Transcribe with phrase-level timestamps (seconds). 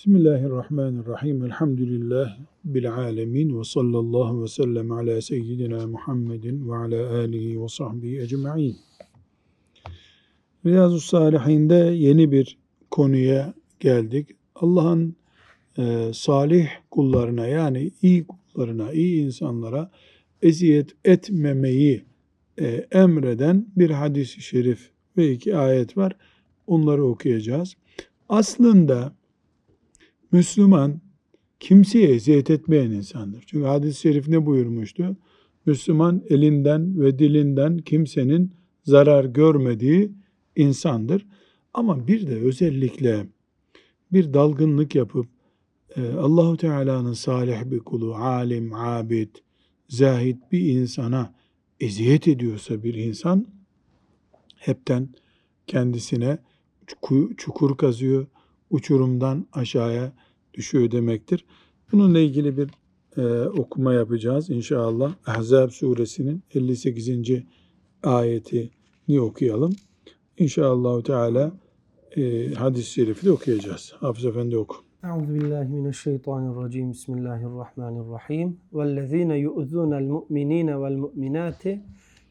[0.00, 1.44] Bismillahirrahmanirrahim.
[1.44, 8.20] Elhamdülillah bil alemin ve sallallahu ve sellem ala seyyidina Muhammedin ve ala alihi ve sahbihi
[8.20, 8.76] ecma'in.
[10.66, 12.58] Riyazu Salihinde yeni bir
[12.90, 14.28] konuya geldik.
[14.54, 15.16] Allah'ın
[15.78, 19.90] e, salih kullarına yani iyi kullarına, iyi insanlara
[20.42, 22.04] eziyet etmemeyi
[22.60, 26.16] e, emreden bir hadis-i şerif ve iki ayet var.
[26.66, 27.76] Onları okuyacağız.
[28.28, 29.19] Aslında
[30.32, 31.00] Müslüman
[31.60, 33.44] kimseye eziyet etmeyen insandır.
[33.46, 35.16] Çünkü hadis-i şerif ne buyurmuştu?
[35.66, 38.52] Müslüman elinden ve dilinden kimsenin
[38.84, 40.12] zarar görmediği
[40.56, 41.26] insandır.
[41.74, 43.26] Ama bir de özellikle
[44.12, 45.26] bir dalgınlık yapıp
[45.96, 49.28] e, Allahu Teala'nın salih bir kulu, alim, abid,
[49.88, 51.34] zahid bir insana
[51.80, 53.46] eziyet ediyorsa bir insan
[54.56, 55.08] hepten
[55.66, 56.38] kendisine
[57.36, 58.26] çukur kazıyor,
[58.69, 60.11] uçurumdan aşağıya
[60.53, 61.45] düşüyor demektir.
[61.91, 62.69] Bununla ilgili bir
[63.17, 65.15] e, okuma yapacağız inşallah.
[65.25, 67.09] Ahzab suresinin 58.
[68.03, 69.75] ayetini okuyalım.
[70.37, 71.51] İnşallah Teala
[72.17, 73.93] e, hadis-i şerifi de okuyacağız.
[73.99, 74.75] Hafız Efendi oku.
[75.03, 76.91] Euzu billahi mineşşeytanirracim.
[76.91, 78.57] Bismillahirrahmanirrahim.
[78.73, 81.81] Vellezine yu'zunel mu'minine vel mu'minati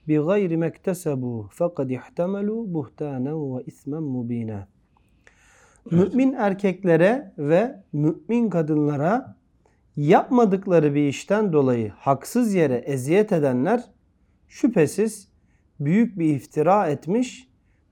[0.09, 4.61] بِغَيْرِ مَكْتَسَبُوا فَقَدْ اِحْتَمَلُوا بُهْتَانًا وَاِثْمًا مُب۪ينًا
[5.92, 9.38] Mümin erkeklere ve mümin kadınlara
[9.98, 13.84] yapmadıkları bir işten dolayı haksız yere eziyet edenler
[14.48, 15.28] şüphesiz
[15.80, 17.48] büyük bir iftira etmiş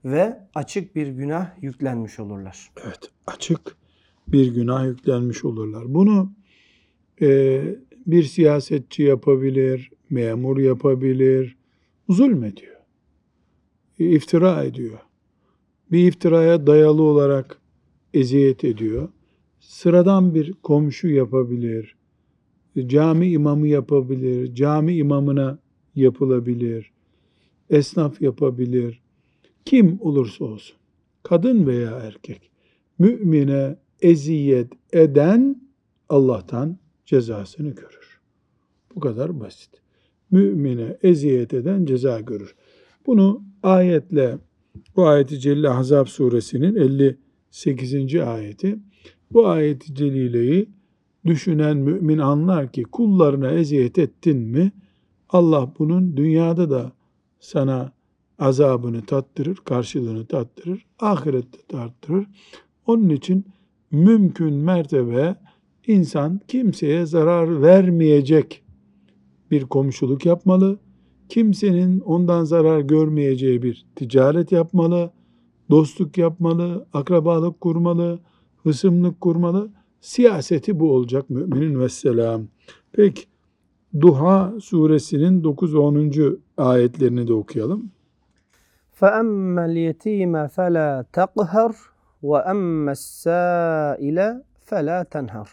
[0.06, 2.69] ve açık bir günah yüklenmiş olurlar.
[2.85, 3.78] Evet, açık
[4.28, 5.83] bir günah yüklenmiş olurlar.
[5.88, 6.31] Bunu
[7.22, 7.62] e,
[8.06, 11.57] bir siyasetçi yapabilir, memur yapabilir,
[12.09, 12.78] zulmediyor.
[14.00, 15.00] İftira ediyor.
[15.91, 17.62] Bir iftiraya dayalı olarak
[18.13, 19.09] eziyet ediyor.
[19.59, 21.95] Sıradan bir komşu yapabilir.
[22.88, 24.56] Cami imamı yapabilir.
[24.56, 25.59] Cami imamına
[25.95, 26.91] yapılabilir.
[27.69, 29.01] Esnaf yapabilir.
[29.66, 30.78] Kim olursa olsun.
[31.23, 32.51] Kadın veya erkek.
[33.00, 35.62] Mümine eziyet eden
[36.09, 38.19] Allah'tan cezasını görür.
[38.95, 39.69] Bu kadar basit.
[40.31, 42.56] Mümine eziyet eden ceza görür.
[43.06, 44.38] Bunu ayetle
[44.95, 46.75] bu ayeti Celle Ahzab suresinin
[47.66, 48.16] 58.
[48.16, 48.79] ayeti
[49.31, 50.69] bu ayeti celileyi
[51.25, 54.72] düşünen mümin anlar ki kullarına eziyet ettin mi
[55.29, 56.91] Allah bunun dünyada da
[57.40, 57.91] sana
[58.40, 62.28] azabını tattırır, karşılığını tattırır, ahirette tattırır.
[62.85, 63.45] Onun için
[63.91, 65.35] mümkün mertebe
[65.88, 68.63] insan kimseye zarar vermeyecek
[69.51, 70.79] bir komşuluk yapmalı.
[71.29, 75.12] Kimsenin ondan zarar görmeyeceği bir ticaret yapmalı,
[75.70, 78.20] dostluk yapmalı, akrabalık kurmalı,
[78.62, 79.70] hısımlık kurmalı.
[80.00, 82.43] Siyaseti bu olacak müminin vesselam.
[82.93, 83.22] Peki
[84.00, 86.12] Duha suresinin 9 ve 10.
[86.56, 87.91] ayetlerini de okuyalım.
[89.00, 91.72] فَأَمَّا الْيَت۪يمَ فَلَا تَقْهَرْ
[92.22, 95.48] وَأَمَّا السَّائِلَ فَلَا تَنْهَرْ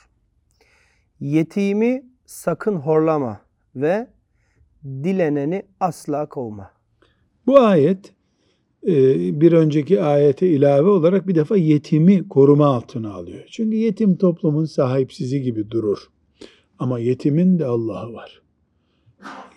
[1.19, 3.39] Yetimi sakın horlama
[3.75, 4.07] ve
[4.85, 6.71] dileneni asla kovma.
[7.47, 8.11] Bu ayet e,
[9.40, 13.44] bir önceki ayete ilave olarak bir defa yetimi koruma altına alıyor.
[13.50, 15.98] Çünkü yetim toplumun sahipsizi gibi durur.
[16.78, 18.42] Ama yetimin de Allah'ı var.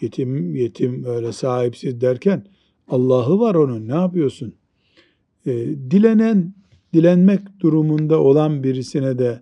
[0.02, 2.46] Yetim yetim öyle sahipsiz derken
[2.88, 3.88] Allah'ı var onun.
[3.88, 4.54] Ne yapıyorsun?
[5.46, 5.52] E,
[5.92, 6.54] dilenen,
[6.94, 9.42] dilenmek durumunda olan birisine de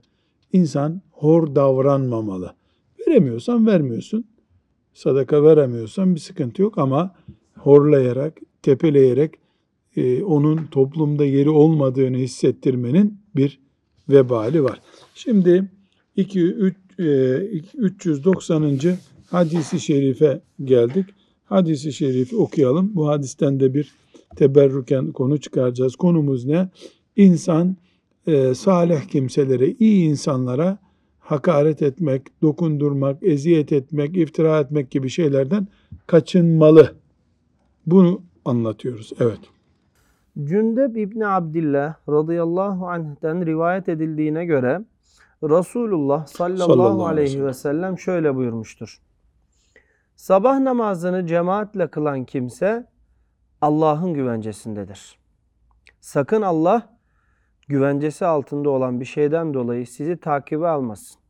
[0.53, 2.53] insan hor davranmamalı.
[2.99, 4.25] Veremiyorsan vermiyorsun.
[4.93, 7.15] Sadaka veremiyorsan bir sıkıntı yok ama
[7.55, 9.31] horlayarak, tepeleyerek
[9.97, 13.59] e, onun toplumda yeri olmadığını hissettirmenin bir
[14.09, 14.81] vebali var.
[15.15, 15.69] Şimdi
[16.15, 17.03] 2, 3, e,
[17.77, 18.79] 390.
[19.29, 21.05] hadisi şerife geldik.
[21.45, 22.91] Hadisi şerifi okuyalım.
[22.95, 23.91] Bu hadisten de bir
[24.35, 25.95] teberrüken konu çıkaracağız.
[25.95, 26.69] Konumuz ne?
[27.15, 27.77] İnsan
[28.27, 30.77] e, salih kimselere, iyi insanlara
[31.19, 35.67] hakaret etmek, dokundurmak, eziyet etmek, iftira etmek gibi şeylerden
[36.07, 36.95] kaçınmalı.
[37.85, 39.11] Bunu anlatıyoruz.
[39.19, 39.39] Evet.
[40.43, 44.81] Cündeb İbni Abdillah radıyallahu anh'ten rivayet edildiğine göre
[45.43, 49.01] Resulullah sallallahu, sallallahu aleyhi ve sellem şöyle buyurmuştur.
[50.15, 52.87] Sabah namazını cemaatle kılan kimse
[53.61, 55.19] Allah'ın güvencesindedir.
[55.99, 56.97] Sakın Allah
[57.67, 61.21] güvencesi altında olan bir şeyden dolayı sizi takibe almasın.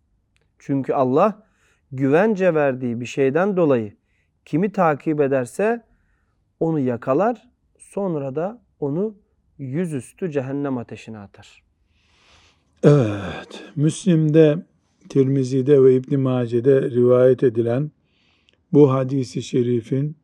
[0.59, 1.43] Çünkü Allah
[1.91, 3.97] güvence verdiği bir şeyden dolayı
[4.45, 5.83] kimi takip ederse
[6.59, 9.15] onu yakalar, sonra da onu
[9.57, 11.63] yüzüstü cehennem ateşine atar.
[12.83, 13.63] Evet.
[13.75, 14.65] Müslim'de,
[15.09, 17.91] Tirmizi'de ve İbn Mace'de rivayet edilen
[18.73, 20.15] bu hadisi şerifin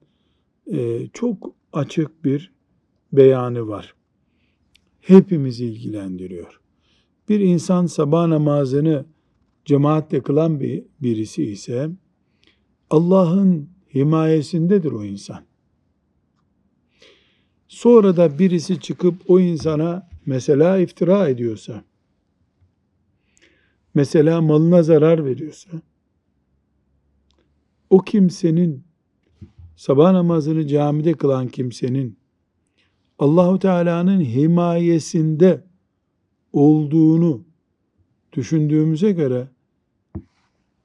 [0.72, 2.52] e, çok açık bir
[3.14, 3.96] beyanı var.
[5.02, 6.60] Hepimizi ilgilendiriyor.
[7.30, 9.06] Bir insan sabah namazını
[9.66, 11.90] cemaatle kılan bir birisi ise
[12.90, 15.51] Allah'ın himayesindedir o insan.
[17.72, 21.84] Sonra da birisi çıkıp o insana mesela iftira ediyorsa,
[23.94, 25.70] mesela malına zarar veriyorsa,
[27.90, 28.84] o kimsenin
[29.76, 32.18] sabah namazını camide kılan kimsenin
[33.20, 35.64] Allahu Teala'nın himayesinde
[36.54, 37.44] olduğunu
[38.34, 39.48] düşündüğümüze göre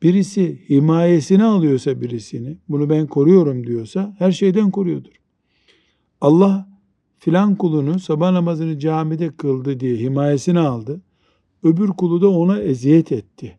[0.02, 5.12] birisi himayesine alıyorsa birisini, bunu ben koruyorum diyorsa her şeyden koruyordur.
[6.20, 6.75] Allah
[7.18, 11.00] filan kulunu sabah namazını camide kıldı diye himayesine aldı.
[11.62, 13.58] Öbür kulu da ona eziyet etti.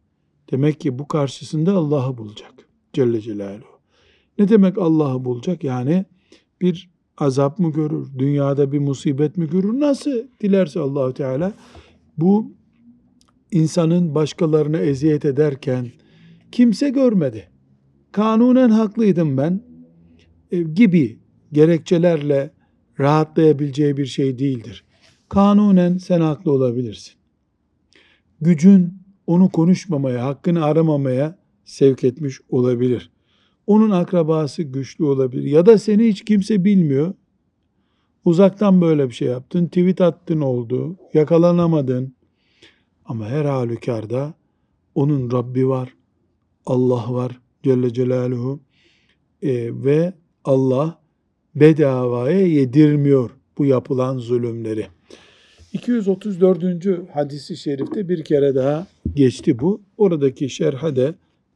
[0.52, 2.54] Demek ki bu karşısında Allah'ı bulacak.
[2.94, 3.78] Celle Celaluhu.
[4.40, 5.64] Ne demek Allah'ı bulacak?
[5.64, 6.06] Yani
[6.62, 8.08] bir azap mı görür?
[8.18, 9.80] Dünyada bir musibet mi görür?
[9.80, 10.12] Nasıl
[10.42, 11.54] dilerse Allahu Teala
[12.18, 12.52] bu
[13.52, 15.88] insanın başkalarına eziyet ederken
[16.52, 17.50] kimse görmedi.
[18.12, 19.62] Kanunen haklıydım ben
[20.52, 21.20] e, gibi
[21.52, 22.52] gerekçelerle
[23.00, 24.84] rahatlayabileceği bir şey değildir.
[25.30, 27.14] Kanunen sen haklı olabilirsin.
[28.42, 28.94] Gücün
[29.28, 33.12] onu konuşmamaya, hakkını aramamaya sevk etmiş olabilir.
[33.68, 35.44] Onun akrabası güçlü olabilir.
[35.44, 37.14] Ya da seni hiç kimse bilmiyor.
[38.26, 42.14] Uzaktan böyle bir şey yaptın, tweet attın oldu, yakalanamadın.
[43.06, 44.34] Ama her halükarda
[44.96, 45.94] onun Rabbi var,
[46.66, 48.60] Allah var Celle Celaluhu
[49.42, 50.14] e, ve
[50.44, 51.02] Allah
[51.60, 54.88] bedavaya yedirmiyor bu yapılan zulümleri.
[55.74, 56.64] 234.
[57.14, 59.82] hadisi şerifte bir kere daha geçti bu.
[59.98, 61.16] Oradaki şerha de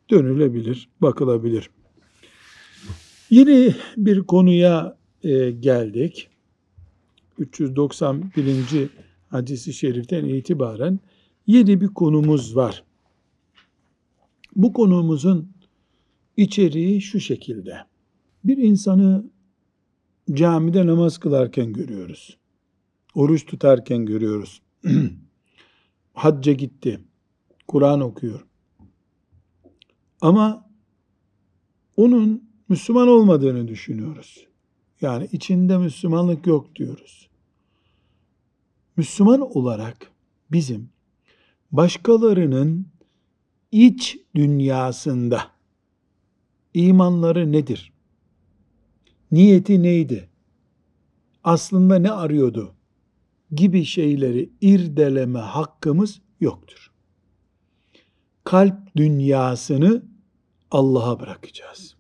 [0.09, 1.69] dönülebilir, bakılabilir.
[3.30, 6.27] Yeni bir konuya e, geldik.
[7.39, 8.89] 391.
[9.30, 11.00] hadisi şeriften itibaren
[11.48, 12.83] yeni bir konumuz var.
[14.56, 15.51] Bu konumuzun
[16.38, 17.77] içeriği şu şekilde.
[18.44, 19.24] Bir insanı
[20.33, 22.38] camide namaz kılarken görüyoruz.
[23.15, 24.62] Oruç tutarken görüyoruz.
[26.13, 27.01] Hacca gitti.
[27.68, 28.45] Kur'an okuyor.
[30.21, 30.69] Ama
[31.97, 34.47] onun Müslüman olmadığını düşünüyoruz.
[35.01, 37.29] Yani içinde Müslümanlık yok diyoruz.
[38.97, 40.12] Müslüman olarak
[40.51, 40.89] bizim
[41.71, 42.88] başkalarının
[43.71, 45.47] iç dünyasında
[46.74, 47.90] imanları nedir?
[49.31, 50.30] Niyeti neydi?
[51.44, 52.74] Aslında ne arıyordu?
[53.51, 56.92] Gibi şeyleri irdeleme hakkımız yoktur.
[58.44, 60.03] Kalp dünyasını
[60.72, 61.96] Allah'a bırakacağız.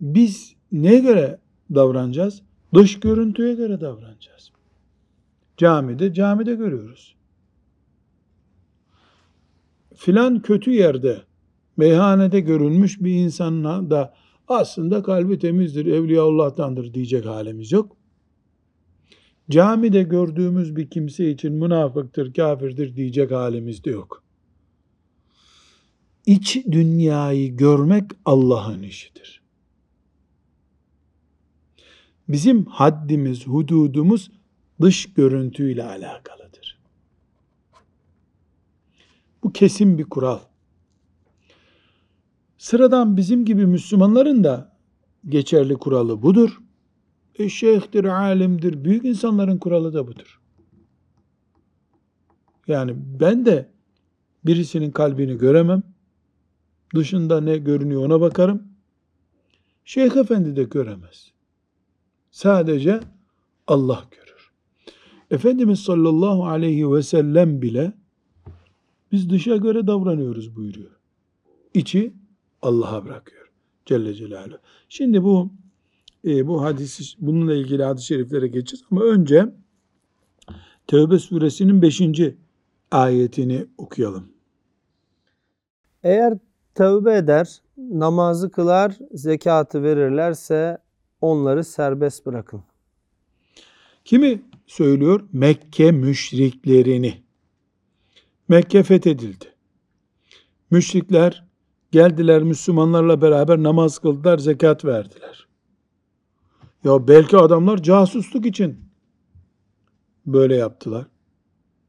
[0.00, 1.38] Biz neye göre
[1.74, 2.42] davranacağız?
[2.74, 4.52] Dış görüntüye göre davranacağız.
[5.56, 7.16] Camide, camide görüyoruz.
[9.94, 11.22] Filan kötü yerde,
[11.76, 14.14] meyhanede görülmüş bir insanla da
[14.50, 17.96] aslında kalbi temizdir, Evliyaullah'tandır diyecek halimiz yok.
[19.50, 24.22] Camide gördüğümüz bir kimse için münafıktır, kafirdir diyecek halimiz de yok.
[26.26, 29.42] İç dünyayı görmek Allah'ın işidir.
[32.28, 34.30] Bizim haddimiz, hududumuz
[34.80, 36.78] dış görüntüyle alakalıdır.
[39.42, 40.38] Bu kesin bir kural.
[42.60, 44.76] Sıradan bizim gibi Müslümanların da
[45.28, 46.60] geçerli kuralı budur.
[47.34, 50.40] E şeyhtir, alimdir, büyük insanların kuralı da budur.
[52.66, 53.70] Yani ben de
[54.44, 55.82] birisinin kalbini göremem.
[56.94, 58.62] Dışında ne görünüyor ona bakarım.
[59.84, 61.30] Şeyh efendi de göremez.
[62.30, 63.00] Sadece
[63.66, 64.50] Allah görür.
[65.30, 67.92] Efendimiz sallallahu aleyhi ve sellem bile
[69.12, 70.90] biz dışa göre davranıyoruz buyuruyor.
[71.74, 72.19] İçi
[72.62, 73.50] Allah'a bırakıyor.
[73.86, 74.58] Celle Celaluhu.
[74.88, 75.50] Şimdi bu
[76.24, 79.48] e, bu hadisi bununla ilgili hadis-i şeriflere geçeceğiz ama önce
[80.86, 82.00] Tevbe suresinin 5.
[82.90, 84.32] ayetini okuyalım.
[86.02, 86.38] Eğer
[86.74, 90.78] tövbe eder, namazı kılar, zekatı verirlerse
[91.20, 92.62] onları serbest bırakın.
[94.04, 95.28] Kimi söylüyor?
[95.32, 97.22] Mekke müşriklerini.
[98.48, 99.44] Mekke fethedildi.
[100.70, 101.49] Müşrikler
[101.90, 105.46] geldiler Müslümanlarla beraber namaz kıldılar, zekat verdiler.
[106.84, 108.80] Ya belki adamlar casusluk için
[110.26, 111.06] böyle yaptılar.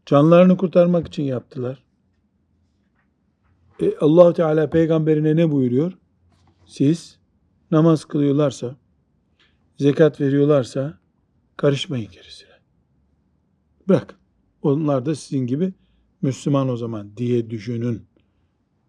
[0.05, 1.83] Canlarını kurtarmak için yaptılar.
[3.79, 5.93] E, allah Teala peygamberine ne buyuruyor?
[6.65, 7.19] Siz
[7.71, 8.75] namaz kılıyorlarsa,
[9.77, 10.99] zekat veriyorlarsa
[11.57, 12.51] karışmayın gerisine.
[13.87, 14.15] Bırak.
[14.61, 15.73] Onlar da sizin gibi
[16.21, 18.10] Müslüman o zaman diye düşünün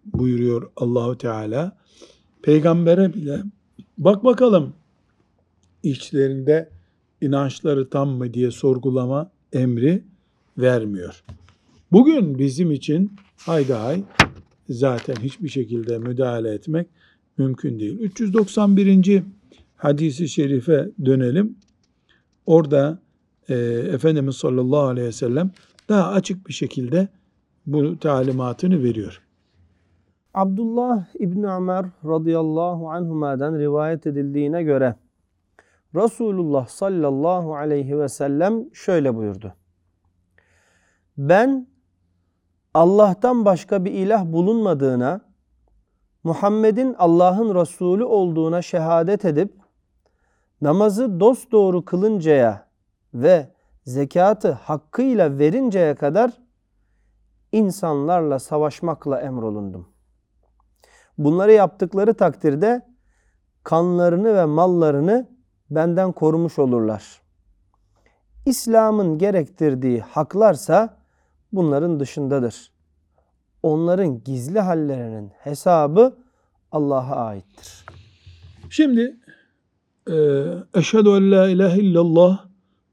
[0.04, 1.76] buyuruyor Allahu Teala.
[2.42, 3.42] Peygambere bile
[3.98, 4.74] bak bakalım
[5.82, 6.70] içlerinde
[7.20, 10.02] inançları tam mı diye sorgulama emri
[10.58, 11.24] vermiyor.
[11.92, 14.04] Bugün bizim için hayda hay
[14.68, 16.86] zaten hiçbir şekilde müdahale etmek
[17.38, 17.98] mümkün değil.
[18.00, 19.22] 391.
[19.76, 21.56] hadisi şerife dönelim.
[22.46, 22.98] Orada
[23.48, 23.54] e,
[23.92, 25.50] Efendimiz sallallahu aleyhi ve sellem
[25.88, 27.08] daha açık bir şekilde
[27.66, 29.22] bu talimatını veriyor.
[30.34, 34.94] Abdullah İbni Ömer radıyallahu anhuma'dan rivayet edildiğine göre
[35.94, 39.54] Resulullah sallallahu aleyhi ve sellem şöyle buyurdu.
[41.18, 41.66] Ben
[42.74, 45.20] Allah'tan başka bir ilah bulunmadığına,
[46.24, 49.54] Muhammed'in Allah'ın Resulü olduğuna şehadet edip
[50.60, 52.66] namazı dosdoğru kılıncaya
[53.14, 53.48] ve
[53.84, 56.32] zekatı hakkıyla verinceye kadar
[57.52, 59.91] insanlarla savaşmakla emrolundum.
[61.18, 62.86] Bunları yaptıkları takdirde
[63.64, 65.28] kanlarını ve mallarını
[65.70, 67.22] benden korumuş olurlar.
[68.46, 70.96] İslam'ın gerektirdiği haklarsa
[71.52, 72.72] bunların dışındadır.
[73.62, 76.16] Onların gizli hallerinin hesabı
[76.72, 77.86] Allah'a aittir.
[78.70, 79.16] Şimdi
[80.08, 80.14] e,
[80.74, 82.46] eşhedü en la ilahe illallah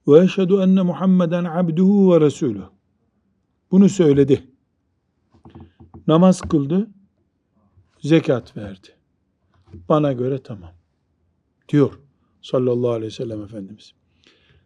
[0.08, 2.62] ve eşhedü enne Muhammeden abduhu ve resulü.
[3.72, 4.44] Bunu söyledi.
[6.08, 6.88] Namaz kıldı,
[8.02, 8.88] zekat verdi.
[9.90, 10.72] Bana göre tamam.
[11.70, 12.00] Diyor
[12.42, 13.92] sallallahu aleyhi ve sellem Efendimiz.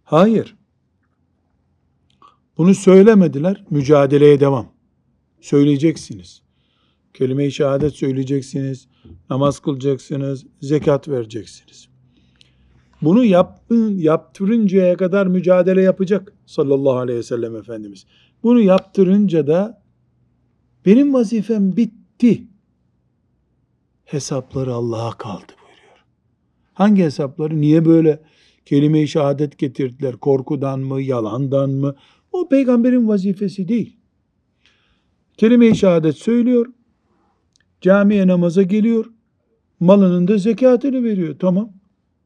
[0.04, 0.56] Hayır.
[2.58, 3.64] Bunu söylemediler.
[3.70, 4.68] Mücadeleye devam.
[5.42, 6.42] Söyleyeceksiniz.
[7.14, 8.88] Kelime-i şehadet söyleyeceksiniz.
[9.30, 10.46] Namaz kılacaksınız.
[10.62, 11.88] Zekat vereceksiniz.
[13.02, 18.06] Bunu yapın, yaptırıncaya kadar mücadele yapacak sallallahu aleyhi ve sellem Efendimiz.
[18.44, 19.82] Bunu yaptırınca da
[20.86, 22.48] benim vazifem bitti.
[24.14, 26.06] Hesapları Allah'a kaldı buyuruyor.
[26.74, 27.62] Hangi hesapları?
[27.62, 28.20] Niye böyle
[28.66, 30.16] kelime-i şehadet getirdiler?
[30.18, 31.96] Korkudan mı, yalandan mı?
[32.32, 33.98] O peygamberin vazifesi değil.
[35.38, 36.66] Kelime-i şehadet söylüyor.
[37.82, 39.06] Camiye namaza geliyor.
[39.80, 41.36] Malının da zekatını veriyor.
[41.40, 41.74] Tamam.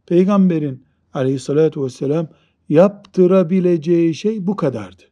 [0.06, 2.28] Peygamberin aleyhissalatü vesselam
[2.70, 5.04] yaptırabileceği şey bu kadardı.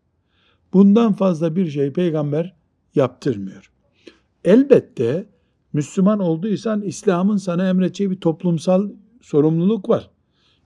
[0.74, 2.56] Bundan fazla bir şey peygamber
[2.96, 3.72] yaptırmıyor.
[4.44, 5.35] Elbette
[5.76, 8.90] Müslüman olduysan İslam'ın sana emredeceği bir toplumsal
[9.22, 10.10] sorumluluk var.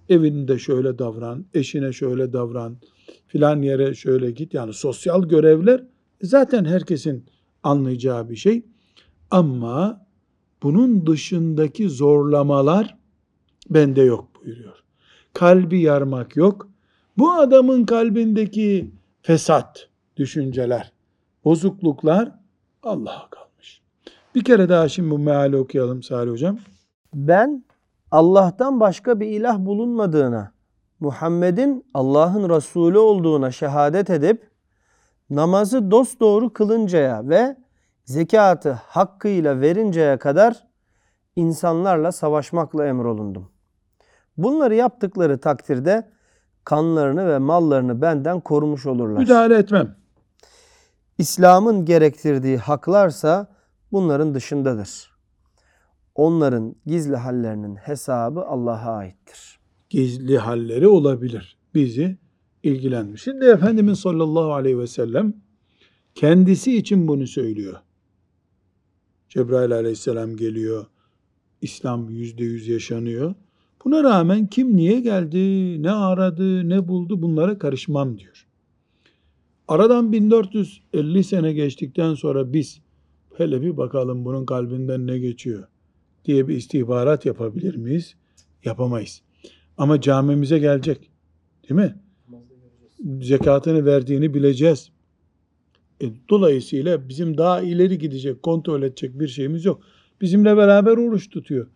[0.10, 2.78] Evinde şöyle davran, eşine şöyle davran,
[3.28, 4.54] filan yere şöyle git.
[4.54, 5.84] Yani sosyal görevler
[6.22, 7.26] zaten herkesin
[7.64, 8.66] anlayacağı bir şey.
[9.32, 10.06] Ama
[10.64, 12.98] bunun dışındaki zorlamalar
[13.70, 14.84] bende yok buyuruyor.
[15.34, 16.70] Kalbi yarmak yok.
[17.18, 20.92] Bu adamın kalbindeki fesat, düşünceler,
[21.46, 22.32] bozukluklar
[22.84, 23.49] Allah'a kalmış.
[24.36, 26.58] Bir kere daha şimdi bu meali okuyalım Salih Hocam.
[27.14, 27.64] Ben
[28.12, 30.52] Allah'tan başka bir ilah bulunmadığına,
[31.00, 34.50] Muhammed'in Allah'ın Resulü olduğuna şehadet edip
[35.30, 37.58] namazı dosdoğru kılıncaya ve
[38.06, 40.68] zekatı hakkıyla verinceye kadar
[41.36, 43.52] insanlarla savaşmakla emrolundum.
[44.38, 46.10] Bunları yaptıkları takdirde
[46.64, 49.20] kanlarını ve mallarını benden korumuş olurlar.
[49.20, 49.96] Müdahale etmem.
[51.18, 53.59] İslam'ın gerektirdiği haklarsa
[53.92, 55.12] bunların dışındadır.
[56.16, 59.60] Onların gizli hallerinin hesabı Allah'a aittir.
[59.90, 61.58] Gizli halleri olabilir.
[61.76, 62.18] Bizi
[62.64, 63.24] ilgilenmiş.
[63.24, 65.34] Şimdi Efendimiz sallallahu aleyhi ve sellem
[66.16, 67.80] kendisi için bunu söylüyor.
[69.30, 70.86] Cebrail aleyhisselam geliyor.
[71.62, 73.36] İslam yüzde yüz yaşanıyor.
[73.86, 78.48] Buna rağmen kim niye geldi, ne aradı, ne buldu bunlara karışmam diyor.
[79.68, 82.82] Aradan 1450 sene geçtikten sonra biz
[83.40, 85.68] hele bir bakalım bunun kalbinden ne geçiyor
[86.26, 88.16] diye bir istihbarat yapabilir miyiz?
[88.66, 89.22] Yapamayız.
[89.78, 91.10] Ama camimize gelecek.
[91.70, 91.96] Değil mi?
[93.22, 94.90] Zekatını verdiğini bileceğiz.
[96.02, 99.82] E, dolayısıyla bizim daha ileri gidecek, kontrol edecek bir şeyimiz yok.
[100.22, 101.68] Bizimle beraber oruç tutuyor.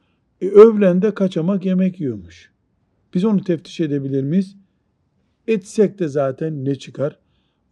[0.42, 2.52] E, övlende kaçamak yemek yiyormuş.
[3.14, 4.56] Biz onu teftiş edebilir miyiz?
[5.48, 7.20] Etsek de zaten ne çıkar?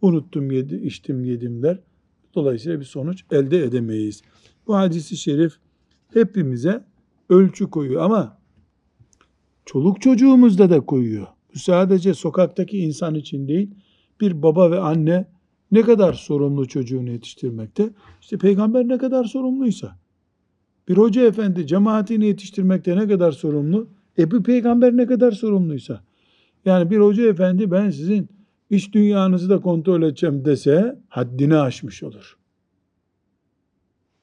[0.02, 1.78] Unuttum yedi, içtim yedim der.
[2.34, 4.22] Dolayısıyla bir sonuç elde edemeyiz.
[4.66, 5.52] Bu hadisi şerif
[6.14, 6.84] hepimize
[7.28, 8.38] ölçü koyuyor ama
[9.66, 11.26] çoluk çocuğumuzda da koyuyor.
[11.54, 13.70] Bu sadece sokaktaki insan için değil,
[14.20, 15.28] bir baba ve anne
[15.72, 17.90] ne kadar sorumlu çocuğunu yetiştirmekte?
[18.20, 19.98] İşte peygamber ne kadar sorumluysa.
[20.88, 23.88] Bir hoca efendi cemaatini yetiştirmekte ne kadar sorumlu?
[24.18, 26.04] E bu peygamber ne kadar sorumluysa.
[26.64, 28.28] Yani bir hoca efendi ben sizin
[28.72, 32.38] iş dünyanızı da kontrol edeceğim dese haddini aşmış olur.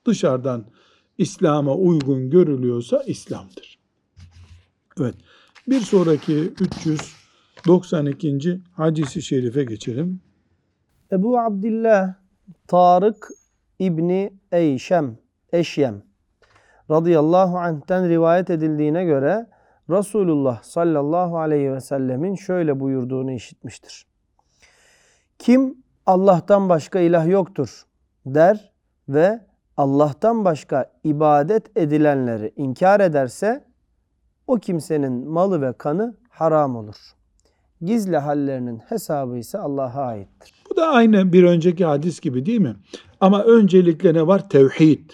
[0.05, 0.65] Dışarıdan
[1.17, 3.79] İslam'a uygun görülüyorsa İslam'dır.
[4.99, 5.15] Evet.
[5.67, 6.53] Bir sonraki
[7.65, 8.61] 392.
[8.73, 10.21] hadisi şerife geçelim.
[11.11, 12.13] Ebu Abdillah
[12.67, 13.27] Tarık
[13.79, 15.17] İbni Eyşem,
[15.53, 16.03] Eşyem
[16.91, 19.47] radıyallahu anh'ten rivayet edildiğine göre
[19.89, 24.08] Resulullah sallallahu aleyhi ve sellemin şöyle buyurduğunu işitmiştir.
[25.39, 27.85] Kim Allah'tan başka ilah yoktur
[28.25, 28.71] der
[29.09, 29.39] ve
[29.77, 33.65] Allah'tan başka ibadet edilenleri inkar ederse
[34.47, 36.95] o kimsenin malı ve kanı haram olur.
[37.81, 40.53] Gizli hallerinin hesabı ise Allah'a aittir.
[40.71, 42.75] Bu da aynı bir önceki hadis gibi değil mi?
[43.19, 44.49] Ama öncelikle ne var?
[44.49, 45.09] Tevhid.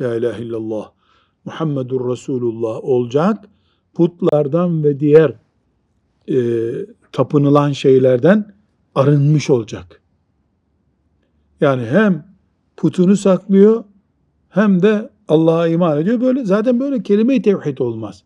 [0.00, 0.90] La ilahe illallah.
[1.44, 3.44] Muhammedur Resulullah olacak.
[3.94, 5.32] Putlardan ve diğer
[6.28, 6.36] e,
[7.12, 8.61] tapınılan şeylerden
[8.94, 10.02] arınmış olacak.
[11.60, 12.26] Yani hem
[12.76, 13.84] putunu saklıyor
[14.48, 16.20] hem de Allah'a iman ediyor.
[16.20, 18.24] Böyle zaten böyle kelime-i tevhid olmaz.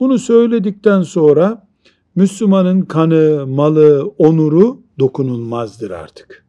[0.00, 1.68] Bunu söyledikten sonra
[2.14, 6.44] Müslümanın kanı, malı, onuru dokunulmazdır artık.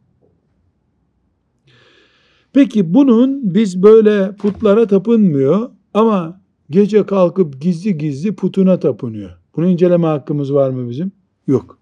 [2.52, 9.30] Peki bunun biz böyle putlara tapınmıyor ama gece kalkıp gizli gizli putuna tapınıyor.
[9.56, 11.12] Bunu inceleme hakkımız var mı bizim?
[11.46, 11.78] Yok.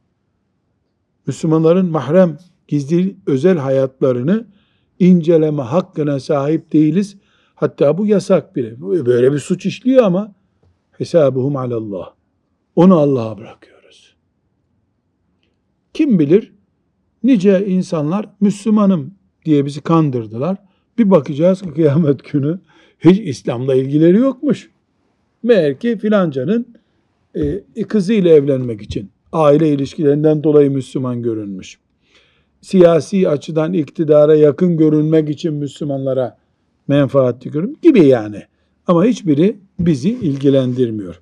[1.26, 4.46] Müslümanların mahrem, gizli, özel hayatlarını
[4.98, 7.16] inceleme hakkına sahip değiliz.
[7.54, 8.80] Hatta bu yasak bile.
[8.80, 10.34] Böyle bir suç işliyor ama
[10.92, 12.10] hesabuhum alallah.
[12.76, 14.14] Onu Allah'a bırakıyoruz.
[15.94, 16.52] Kim bilir
[17.22, 20.56] nice insanlar Müslümanım diye bizi kandırdılar.
[20.98, 22.58] Bir bakacağız ki kıyamet günü
[23.00, 24.70] hiç İslam'la ilgileri yokmuş.
[25.42, 26.74] Meğer ki filancanın
[27.34, 31.78] e, kızıyla evlenmek için aile ilişkilerinden dolayı Müslüman görünmüş.
[32.60, 36.38] Siyasi açıdan iktidara yakın görünmek için Müslümanlara
[36.88, 38.42] menfaatli görün gibi yani.
[38.86, 41.20] Ama hiçbiri bizi ilgilendirmiyor.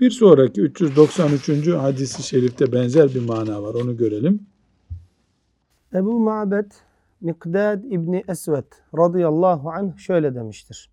[0.00, 1.68] Bir sonraki 393.
[1.68, 3.74] hadisi şerifte benzer bir mana var.
[3.74, 4.46] Onu görelim.
[5.94, 6.70] Ebu Ma'bed
[7.20, 8.64] Mikdad İbni Esved
[8.98, 10.90] radıyallahu anh şöyle demiştir.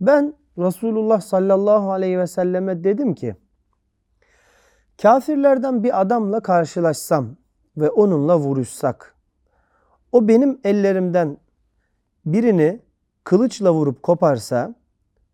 [0.00, 3.36] Ben Resulullah sallallahu aleyhi ve selleme dedim ki
[5.02, 7.36] kafirlerden bir adamla karşılaşsam
[7.76, 9.14] ve onunla vuruşsak
[10.12, 11.38] o benim ellerimden
[12.26, 12.80] birini
[13.24, 14.74] kılıçla vurup koparsa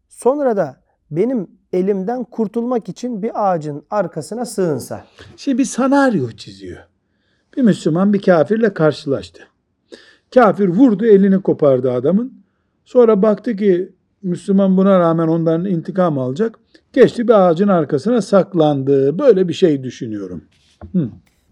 [0.08, 5.04] sonra da benim elimden kurtulmak için bir ağacın arkasına sığınsa.
[5.36, 6.78] Şimdi bir senaryo çiziyor.
[7.56, 9.42] Bir Müslüman bir kafirle karşılaştı.
[10.34, 12.42] Kafir vurdu elini kopardı adamın.
[12.84, 16.58] Sonra baktı ki Müslüman buna rağmen ondan intikam alacak.
[16.92, 19.18] Geçti bir ağacın arkasına saklandı.
[19.18, 20.44] Böyle bir şey düşünüyorum.
[20.92, 21.10] Hı.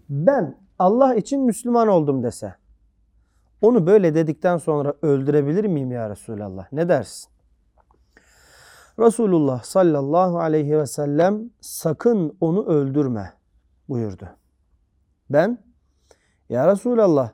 [0.09, 2.55] Ben Allah için Müslüman oldum dese.
[3.61, 6.71] Onu böyle dedikten sonra öldürebilir miyim ya Resulallah?
[6.71, 7.29] Ne dersin?
[8.99, 13.33] Resulullah sallallahu aleyhi ve sellem sakın onu öldürme
[13.89, 14.29] buyurdu.
[15.29, 15.57] Ben
[16.49, 17.31] ya Resulallah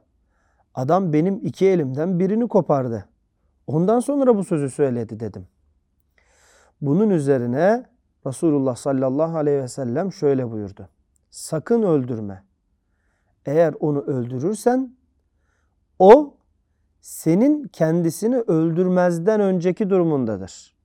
[0.76, 3.06] adam benim iki elimden birini kopardı.
[3.68, 5.48] Ondan sonra bu sözü söyledi dedim.
[6.82, 7.86] Bunun üzerine
[8.26, 10.90] Resulullah sallallahu aleyhi ve sellem şöyle buyurdu.
[11.30, 12.44] Sakın öldürme.
[13.46, 14.96] Eğer onu öldürürsen
[16.00, 16.38] o
[17.02, 20.76] senin kendisini öldürmezden önceki durumundadır.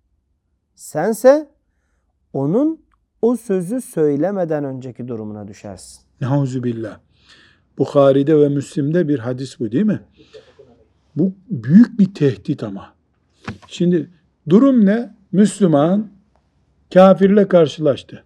[0.74, 1.48] Sense
[2.32, 2.82] onun
[3.22, 6.00] o sözü söylemeden önceki durumuna düşersin.
[6.20, 6.98] Neuzu billah.
[7.78, 10.00] Bukhari'de ve Müslim'de bir hadis bu değil mi?
[11.18, 12.94] Bu büyük bir tehdit ama.
[13.66, 14.10] Şimdi
[14.48, 15.14] durum ne?
[15.32, 16.10] Müslüman
[16.94, 18.24] kafirle karşılaştı.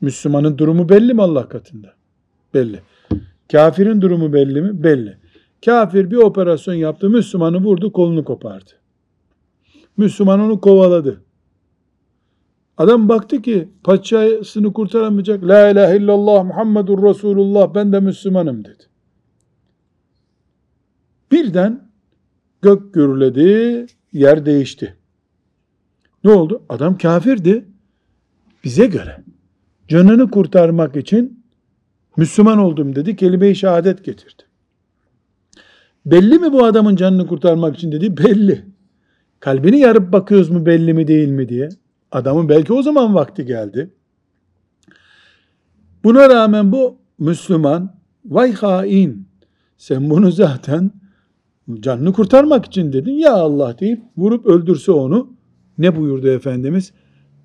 [0.00, 1.92] Müslümanın durumu belli mi Allah katında?
[2.54, 2.80] Belli.
[3.52, 4.82] Kafirin durumu belli mi?
[4.82, 5.16] Belli.
[5.64, 7.10] Kafir bir operasyon yaptı.
[7.10, 8.70] Müslümanı vurdu, kolunu kopardı.
[9.96, 11.22] Müslüman onu kovaladı.
[12.78, 15.44] Adam baktı ki paçasını kurtaramayacak.
[15.44, 18.84] La ilahe illallah Muhammedur Resulullah ben de Müslümanım dedi.
[21.32, 21.91] Birden
[22.62, 24.96] gök gürledi, yer değişti.
[26.24, 26.62] Ne oldu?
[26.68, 27.64] Adam kafirdi.
[28.64, 29.24] Bize göre.
[29.88, 31.44] Canını kurtarmak için
[32.16, 33.16] Müslüman oldum dedi.
[33.16, 34.42] Kelime-i şehadet getirdi.
[36.06, 38.16] Belli mi bu adamın canını kurtarmak için dedi?
[38.16, 38.64] Belli.
[39.40, 41.68] Kalbini yarıp bakıyoruz mu belli mi değil mi diye.
[42.12, 43.90] Adamın belki o zaman vakti geldi.
[46.04, 49.28] Buna rağmen bu Müslüman vay hain
[49.78, 50.90] Sen bunu zaten
[51.80, 53.12] canını kurtarmak için dedin.
[53.12, 55.32] Ya Allah deyip vurup öldürse onu.
[55.78, 56.92] Ne buyurdu Efendimiz?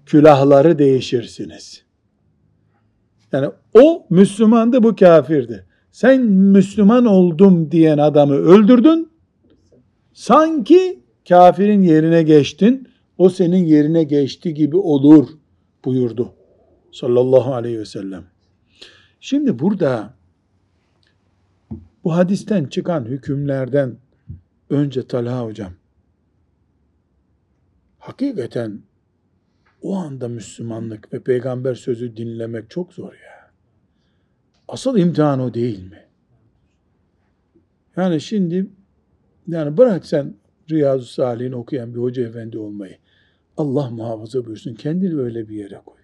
[0.06, 1.84] Külahları değişirsiniz.
[3.32, 5.66] Yani o Müslümandı bu kafirdi.
[5.92, 9.10] Sen Müslüman oldum diyen adamı öldürdün.
[10.14, 11.00] Sanki
[11.30, 12.88] kafirin yerine geçtin.
[13.18, 15.28] O senin yerine geçti gibi olur
[15.86, 16.34] buyurdu.
[16.92, 18.24] Sallallahu aleyhi ve sellem.
[19.20, 20.14] Şimdi burada
[22.04, 23.98] bu hadisten çıkan hükümlerden
[24.70, 25.74] önce Talha hocam
[28.08, 28.82] hakikaten
[29.82, 33.52] o anda Müslümanlık ve peygamber sözü dinlemek çok zor ya.
[34.68, 36.06] Asıl imtihan o değil mi?
[37.98, 38.70] Yani şimdi
[39.48, 40.36] yani bırak sen
[40.72, 42.98] Riyazu Salih'in okuyan bir hoca efendi olmayı.
[43.58, 44.76] Allah muhafaza buyursun.
[44.76, 46.00] Kendini öyle bir yere koy.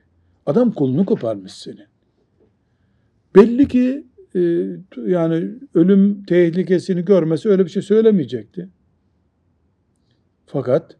[0.45, 1.87] Adam kolunu koparmış senin.
[3.35, 4.07] Belli ki
[5.05, 8.69] yani ölüm tehlikesini görmesi öyle bir şey söylemeyecekti.
[10.45, 10.97] Fakat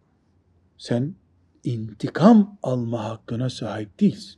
[0.78, 1.16] sen
[1.64, 4.36] intikam alma hakkına sahip değilsin.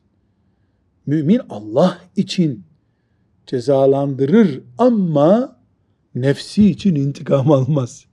[1.05, 2.63] Mümin Allah için
[3.45, 5.60] cezalandırır ama
[6.15, 8.05] nefsi için intikam almaz.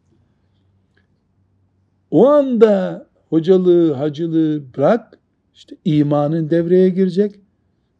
[2.10, 5.18] O anda hocalığı, hacılığı bırak,
[5.54, 7.40] işte imanın devreye girecek.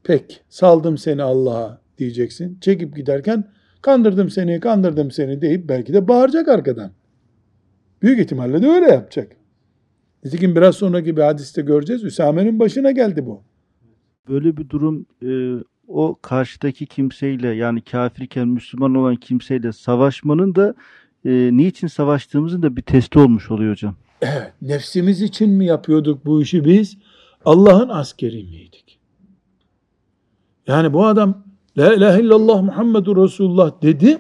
[0.03, 2.59] Pek saldım seni Allah'a diyeceksin.
[2.61, 3.45] Çekip giderken
[3.83, 6.93] kandırdım seni, kandırdım seni deyip belki de bağıracak arkadan.
[8.03, 9.37] Büyük ihtimalle de öyle yapacak.
[10.25, 12.05] Nitekim biraz sonraki bir hadiste göreceğiz.
[12.05, 13.43] Üsame'nin başına geldi bu.
[14.29, 20.75] Böyle bir durum e, o karşıdaki kimseyle yani kafirken Müslüman olan kimseyle savaşmanın da
[21.25, 23.97] e, niçin savaştığımızın da bir testi olmuş oluyor hocam.
[24.23, 26.99] Evet, nefsimiz için mi yapıyorduk bu işi biz?
[27.45, 28.99] Allah'ın askeri miydik?
[30.67, 31.45] Yani bu adam
[31.79, 34.19] La ilahe illallah Muhammedur Resulullah dedi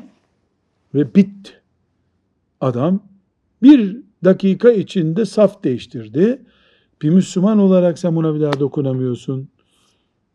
[0.94, 1.52] ve bitti.
[2.60, 3.00] Adam
[3.62, 6.42] bir dakika içinde saf değiştirdi.
[7.02, 9.48] Bir Müslüman olarak sen buna bir daha dokunamıyorsun.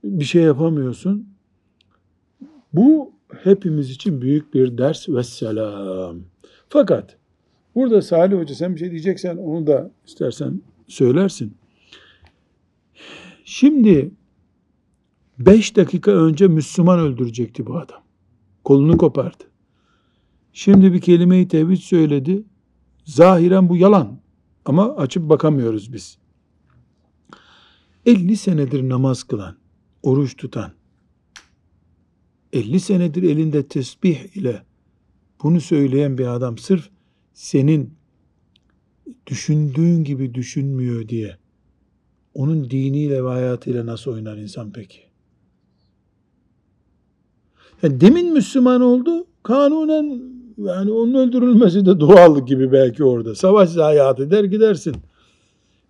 [0.04, 1.30] Bir şey yapamıyorsun.
[2.74, 3.12] Bu
[3.44, 6.18] hepimiz için büyük bir ders ve selam.
[6.70, 7.18] Fakat
[7.76, 11.54] burada Salih Hoca sen bir şey diyeceksen onu da istersen söylersin.
[13.46, 14.12] Şimdi
[15.40, 18.04] beş dakika önce Müslüman öldürecekti bu adam.
[18.64, 19.44] Kolunu kopardı.
[20.54, 22.44] Şimdi bir kelime-i tevhid söyledi.
[23.06, 24.20] Zahiren bu yalan.
[24.66, 26.18] Ama açıp bakamıyoruz biz.
[28.06, 29.56] 50 senedir namaz kılan,
[30.04, 30.72] oruç tutan,
[32.54, 34.64] 50 senedir elinde tesbih ile
[35.44, 36.90] bunu söyleyen bir adam sırf
[37.34, 37.94] senin
[39.28, 41.38] düşündüğün gibi düşünmüyor diye
[42.34, 45.07] onun diniyle ve hayatıyla nasıl oynar insan peki?
[47.84, 50.22] Yani demin Müslüman oldu, kanunen
[50.58, 53.36] yani onun öldürülmesi de doğal gibi belki orada.
[53.36, 54.96] Savaş hayatı der gidersin.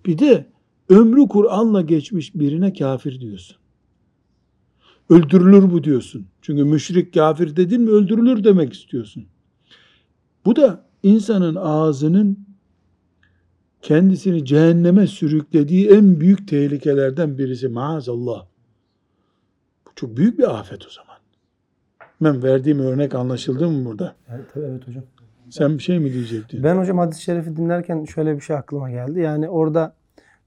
[0.06, 0.46] Bir de
[0.90, 3.58] ömrü Kur'an'la geçmiş birine kafir diyorsun.
[5.10, 6.26] Öldürülür bu diyorsun.
[6.42, 9.26] Çünkü müşrik kafir dedin mi öldürülür demek istiyorsun.
[10.46, 12.48] Bu da insanın ağzının
[13.82, 18.46] kendisini cehenneme sürüklediği en büyük tehlikelerden birisi maazallah.
[19.88, 21.07] Bu çok büyük bir afet o zaman.
[22.22, 24.16] Ben verdiğim örnek anlaşıldı mı burada?
[24.30, 25.04] Evet, evet hocam.
[25.50, 26.64] Sen bir şey mi diyecektin?
[26.64, 29.20] Ben hocam hadis-i şerifi dinlerken şöyle bir şey aklıma geldi.
[29.20, 29.94] Yani orada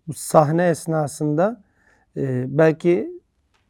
[0.08, 1.62] bu sahne esnasında
[2.16, 3.10] e, belki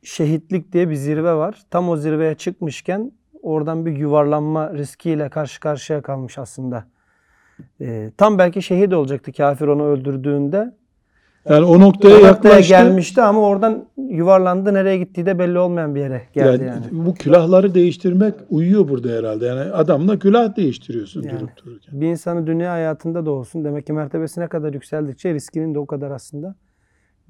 [0.03, 1.63] şehitlik diye bir zirve var.
[1.71, 6.85] Tam o zirveye çıkmışken oradan bir yuvarlanma riskiyle karşı karşıya kalmış aslında.
[7.81, 10.75] E, tam belki şehit olacaktı kafir onu öldürdüğünde.
[11.49, 12.69] Yani o noktaya O noktaya yaklaştı.
[12.69, 14.75] gelmişti ama oradan yuvarlandı.
[14.75, 17.07] Nereye gittiği de belli olmayan bir yere geldi Yani yani.
[17.07, 19.47] Bu külahları değiştirmek uyuyor burada herhalde.
[19.47, 21.41] Yani adamla külah değiştiriyorsun Yani.
[21.41, 22.01] durup dururken.
[22.01, 23.65] Bir insanın dünya hayatında da olsun.
[23.65, 26.55] Demek ki mertebesine kadar yükseldikçe riskinin de o kadar aslında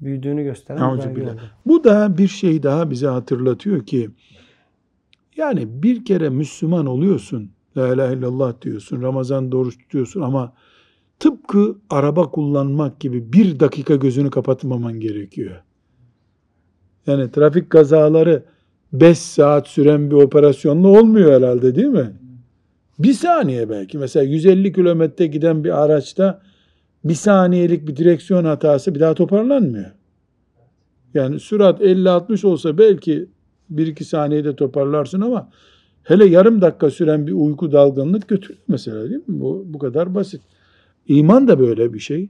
[0.01, 1.39] büyüdüğünü gösteren bir oldu.
[1.65, 4.09] Bu da bir şey daha bize hatırlatıyor ki
[5.37, 7.51] yani bir kere Müslüman oluyorsun.
[7.77, 9.01] La ilahe illallah diyorsun.
[9.01, 10.53] Ramazan oruç tutuyorsun ama
[11.21, 15.63] tıpkı araba kullanmak gibi bir dakika gözünü kapatmaman gerekiyor.
[17.07, 18.43] Yani trafik kazaları
[18.93, 22.13] 5 saat süren bir operasyonla olmuyor herhalde değil mi?
[22.99, 23.97] Bir saniye belki.
[23.97, 26.41] Mesela 150 kilometre giden bir araçta
[27.03, 29.91] bir saniyelik bir direksiyon hatası bir daha toparlanmıyor.
[31.13, 33.29] Yani sürat 50-60 olsa belki
[33.73, 35.49] 1-2 saniyede toparlarsın ama
[36.03, 39.39] hele yarım dakika süren bir uyku dalgınlık götürür mesela değil mi?
[39.39, 40.41] Bu, bu kadar basit.
[41.07, 42.29] İman da böyle bir şey.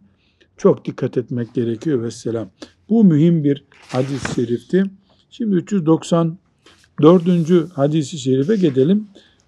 [0.58, 2.50] Çok dikkat etmek gerekiyor vesselam.
[2.90, 4.84] Bu mühim bir hadis-i şerifti.
[5.30, 7.74] Şimdi 394.
[7.74, 9.08] hadisi şerife gidelim.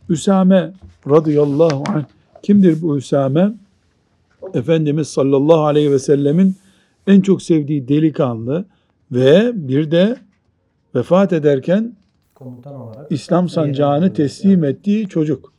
[0.09, 0.73] Üsame
[1.09, 2.03] radıyallahu anh
[2.43, 3.53] kimdir bu Üsame?
[4.53, 6.55] Efendimiz sallallahu aleyhi ve sellemin
[7.07, 8.65] en çok sevdiği delikanlı
[9.11, 10.17] ve bir de
[10.95, 11.95] vefat ederken
[12.35, 13.11] Komutan olarak.
[13.11, 15.53] İslam sancağını teslim ettiği çocuk.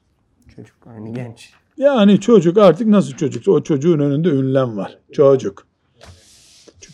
[0.56, 1.52] Çocuk aynı genç.
[1.76, 4.98] Yani çocuk artık nasıl çocuksa o çocuğun önünde ünlem var.
[5.12, 5.66] Çocuk.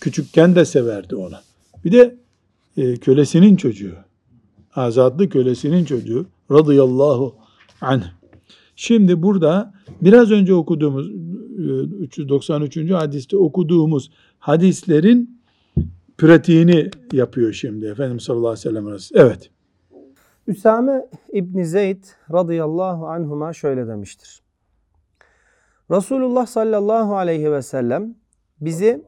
[0.01, 1.37] Küçükken de severdi onu.
[1.85, 2.17] Bir de
[2.77, 3.95] e, kölesinin çocuğu.
[4.75, 6.27] Azadlı kölesinin çocuğu.
[6.51, 7.35] Radıyallahu
[7.81, 8.05] anh.
[8.77, 12.91] Şimdi burada biraz önce okuduğumuz e, 393.
[12.91, 15.41] hadiste okuduğumuz hadislerin
[16.19, 18.87] pratiğini yapıyor şimdi Efendimiz sallallahu aleyhi ve sellem.
[18.87, 19.15] arası.
[19.19, 19.51] Evet.
[20.47, 24.40] Üsame İbni Zeyd radıyallahu anhuma şöyle demiştir.
[25.91, 28.15] Resulullah sallallahu aleyhi ve sellem
[28.61, 29.05] bizi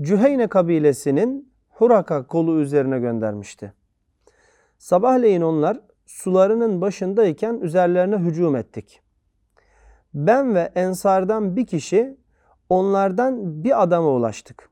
[0.00, 3.72] Cüheyne kabilesinin Huraka kolu üzerine göndermişti.
[4.78, 9.00] Sabahleyin onlar sularının başındayken üzerlerine hücum ettik.
[10.14, 12.16] Ben ve ensardan bir kişi
[12.68, 14.70] onlardan bir adama ulaştık.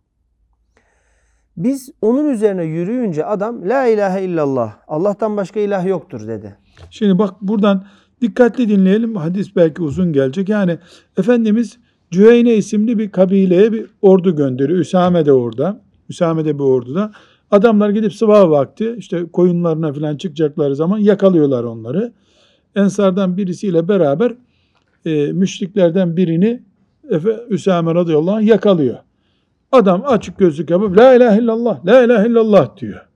[1.57, 6.59] Biz onun üzerine yürüyünce adam la ilahe illallah Allah'tan başka ilah yoktur dedi.
[6.91, 7.85] Şimdi bak buradan
[8.23, 9.17] dikkatli dinleyelim.
[9.17, 10.49] Hadis belki uzun gelecek.
[10.49, 10.79] Yani
[11.19, 11.79] Efendimiz
[12.11, 14.79] Cüheyne isimli bir kabileye bir ordu gönderiyor.
[14.79, 15.81] Üsame de orada.
[16.09, 17.13] Üsame de bir orduda.
[17.51, 22.13] Adamlar gidip sabah vakti işte koyunlarına falan çıkacakları zaman yakalıyorlar onları.
[22.77, 24.35] Ensardan birisiyle beraber
[25.05, 26.63] e, müşriklerden birini
[27.11, 28.97] Efe, Üsame radıyallahu anh yakalıyor.
[29.73, 33.09] Adam açık gözlük yapıp la ilahe illallah, la ilahe illallah diyor.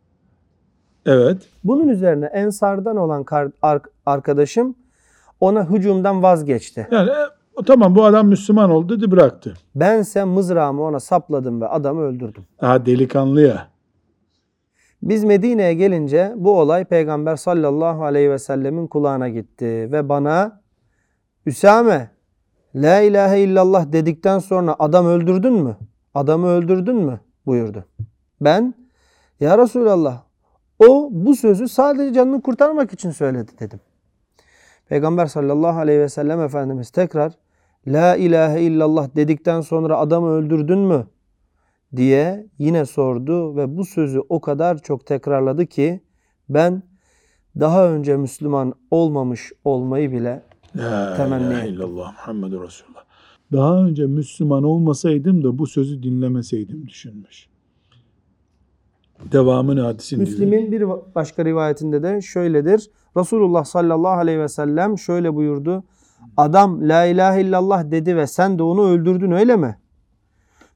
[1.07, 1.39] Evet.
[1.65, 3.25] Bunun üzerine ensardan olan
[4.07, 4.75] arkadaşım
[5.43, 6.89] ona hücumdan vazgeçti.
[6.91, 9.55] Yani e, tamam bu adam Müslüman oldu dedi bıraktı.
[9.75, 12.45] Bense mızrağımı ona sapladım ve adamı öldürdüm.
[12.61, 13.69] Daha delikanlı ya.
[15.03, 20.63] Biz Medine'ye gelince bu olay Peygamber sallallahu aleyhi ve sellemin kulağına gitti ve bana
[21.47, 22.11] Üsame
[22.75, 25.77] la ilahe illallah dedikten sonra adam öldürdün mü?
[26.15, 27.21] Adamı öldürdün mü?
[27.47, 27.85] buyurdu.
[28.41, 28.75] Ben
[29.41, 30.23] ya Resulallah
[30.79, 33.81] o bu sözü sadece canını kurtarmak için söyledi dedim.
[34.93, 37.33] Peygamber sallallahu aleyhi ve sellem Efendimiz tekrar
[37.87, 41.07] La ilahe illallah dedikten sonra adamı öldürdün mü?
[41.97, 46.01] diye yine sordu ve bu sözü o kadar çok tekrarladı ki
[46.49, 46.83] ben
[47.61, 50.43] daha önce Müslüman olmamış olmayı bile
[50.77, 53.05] La Temenni ilahe illallah Muhammedur Resulullah.
[53.53, 57.52] Daha önce Müslüman olmasaydım da bu sözü dinlemeseydim düşünmüş.
[59.33, 60.29] Devamını hadisin diyor.
[60.29, 62.91] Müslim'in bir başka rivayetinde de şöyledir.
[63.17, 65.85] Resulullah sallallahu aleyhi ve sellem şöyle buyurdu.
[66.37, 69.79] Adam la ilahe illallah dedi ve sen de onu öldürdün öyle mi?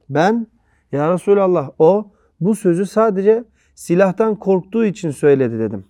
[0.08, 0.46] Ben
[0.92, 5.84] ya Resulallah o bu sözü sadece silahtan korktuğu için söyledi dedim.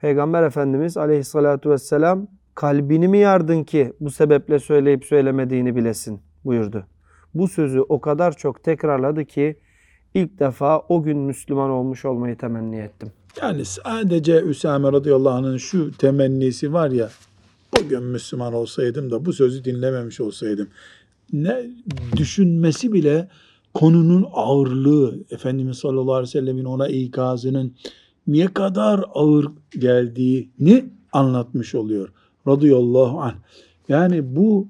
[0.00, 6.86] Peygamber Efendimiz aleyhissalatu vesselam kalbini mi yardın ki bu sebeple söyleyip söylemediğini bilesin buyurdu.
[7.34, 9.58] Bu sözü o kadar çok tekrarladı ki
[10.14, 13.12] ilk defa o gün Müslüman olmuş olmayı temenni ettim.
[13.42, 17.10] Yani sadece Üsame radıyallahu anh'ın şu temennisi var ya
[17.78, 20.68] bugün Müslüman olsaydım da bu sözü dinlememiş olsaydım.
[21.32, 21.66] Ne
[22.16, 23.28] düşünmesi bile
[23.74, 27.74] konunun ağırlığı, Efendimiz sallallahu aleyhi ve sellemin ona ikazının
[28.26, 29.46] ne kadar ağır
[29.78, 32.08] geldiğini anlatmış oluyor.
[32.48, 33.34] Radıyallahu anh.
[33.88, 34.68] Yani bu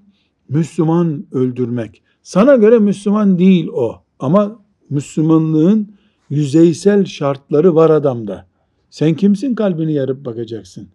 [0.48, 2.02] Müslüman öldürmek.
[2.22, 4.02] Sana göre Müslüman değil o.
[4.18, 4.62] Ama
[4.92, 5.94] Müslümanlığın
[6.31, 8.46] yüzeysel şartları var adamda.
[8.90, 10.88] Sen kimsin kalbini yarıp bakacaksın.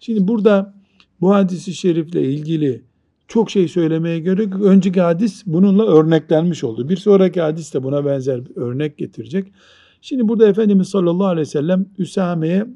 [0.00, 0.74] Şimdi burada
[1.20, 2.82] bu hadisi şerifle ilgili
[3.28, 4.62] çok şey söylemeye gerek yok.
[4.62, 6.88] Önceki hadis bununla örneklenmiş oldu.
[6.88, 9.52] Bir sonraki hadis de buna benzer bir örnek getirecek.
[10.02, 12.66] Şimdi burada Efendimiz sallallahu aleyhi ve sellem Üsame'ye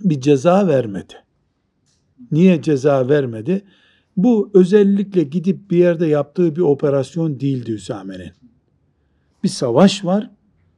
[0.00, 1.14] bir ceza vermedi.
[2.32, 3.62] Niye ceza vermedi?
[4.16, 8.41] Bu özellikle gidip bir yerde yaptığı bir operasyon değildi Üsame'nin.
[9.44, 10.30] Bir savaş var.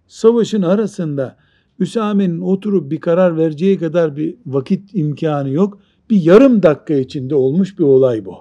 [0.06, 1.36] Savaşın arasında
[1.78, 5.78] Üsame'nin oturup bir karar vereceği kadar bir vakit imkanı yok.
[6.10, 8.34] Bir yarım dakika içinde olmuş bir olay bu.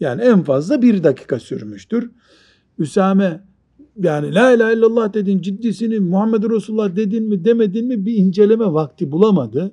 [0.00, 2.10] Yani en fazla bir dakika sürmüştür.
[2.78, 3.40] Üsame
[4.02, 9.12] yani la ilahe illallah dedin ciddisini Muhammed Resulullah dedin mi demedin mi bir inceleme vakti
[9.12, 9.72] bulamadı.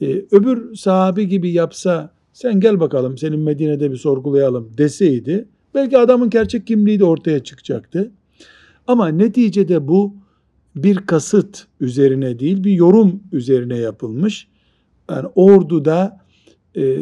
[0.00, 6.30] Ee, öbür sahabi gibi yapsa sen gel bakalım senin Medine'de bir sorgulayalım deseydi belki adamın
[6.30, 8.10] gerçek kimliği de ortaya çıkacaktı.
[8.86, 10.14] Ama neticede bu
[10.76, 14.48] bir kasıt üzerine değil bir yorum üzerine yapılmış.
[15.10, 16.20] Yani orduda
[16.76, 16.98] e,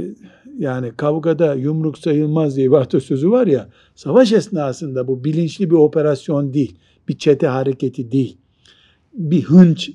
[0.58, 6.54] yani kavgada yumruk sayılmaz diye bir atasözü var ya savaş esnasında bu bilinçli bir operasyon
[6.54, 6.76] değil.
[7.08, 8.36] Bir çete hareketi değil.
[9.14, 9.90] Bir hınç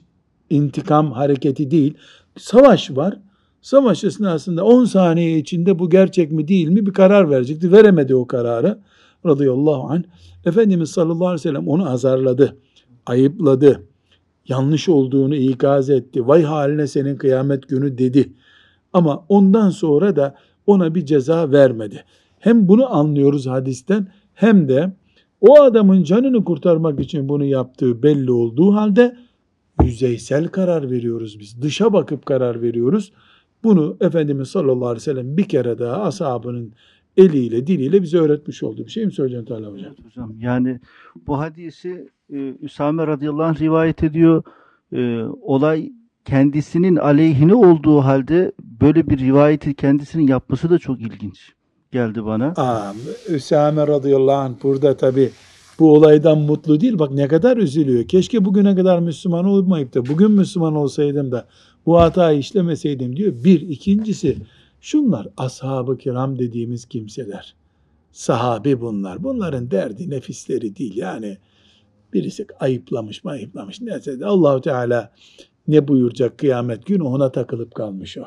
[0.49, 1.93] intikam hareketi değil.
[2.37, 3.19] Savaş var.
[3.61, 7.71] Savaş esnasında 10 saniye içinde bu gerçek mi değil mi bir karar verecekti.
[7.71, 8.79] Veremedi o kararı
[9.25, 10.03] radıyallahu anh.
[10.45, 12.57] Efendimiz sallallahu aleyhi ve sellem onu azarladı,
[13.05, 13.83] ayıpladı,
[14.47, 16.27] yanlış olduğunu ikaz etti.
[16.27, 18.33] Vay haline senin kıyamet günü dedi.
[18.93, 20.35] Ama ondan sonra da
[20.67, 22.03] ona bir ceza vermedi.
[22.39, 24.93] Hem bunu anlıyoruz hadisten hem de
[25.41, 29.17] o adamın canını kurtarmak için bunu yaptığı belli olduğu halde
[29.83, 31.61] yüzeysel karar veriyoruz biz.
[31.61, 33.11] Dışa bakıp karar veriyoruz.
[33.63, 36.73] Bunu Efendimiz sallallahu aleyhi ve sellem bir kere daha ashabının
[37.19, 38.85] eliyle diliyle bize öğretmiş oldu.
[38.85, 39.85] Bir şey mi söyleyeceksin Talha Hocam?
[39.87, 40.33] Evet hocam.
[40.39, 40.79] Yani
[41.27, 44.43] bu hadisi e, Üsame radıyallahu anh rivayet ediyor.
[44.93, 45.91] E, olay
[46.25, 48.51] kendisinin aleyhine olduğu halde
[48.81, 51.53] böyle bir rivayeti kendisinin yapması da çok ilginç
[51.91, 52.53] geldi bana.
[52.57, 52.93] Aa,
[53.29, 55.29] Üsame radıyallahu anh burada tabi
[55.79, 56.99] bu olaydan mutlu değil.
[56.99, 58.07] Bak ne kadar üzülüyor.
[58.07, 61.47] Keşke bugüne kadar Müslüman olmayıp da bugün Müslüman olsaydım da
[61.85, 63.33] bu hatayı işlemeseydim diyor.
[63.43, 63.61] Bir.
[63.61, 64.37] ikincisi
[64.81, 67.55] şunlar ashab-ı kiram dediğimiz kimseler.
[68.11, 69.23] Sahabi bunlar.
[69.23, 70.97] Bunların derdi nefisleri değil.
[70.97, 71.37] Yani
[72.13, 73.81] birisi ayıplamış mı ayıplamış.
[73.81, 75.11] Neyse de Allahu Teala
[75.67, 78.23] ne buyuracak kıyamet günü ona takılıp kalmış o.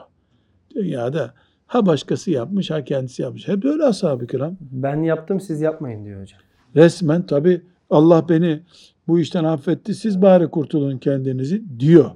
[0.74, 1.34] Dünyada
[1.66, 3.48] ha başkası yapmış ha kendisi yapmış.
[3.48, 4.56] Hep öyle ashab-ı kiram.
[4.60, 6.40] Ben yaptım siz yapmayın diyor hocam.
[6.76, 8.62] Resmen tabi Allah beni
[9.08, 12.10] bu işten affetti siz bari kurtulun kendinizi diyor.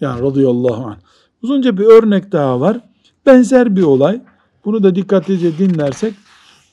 [0.00, 0.98] Yani radıyallahu anh.
[1.42, 2.80] Uzunca bir örnek daha var.
[3.26, 4.20] Benzer bir olay.
[4.64, 6.14] Bunu da dikkatlice dinlersek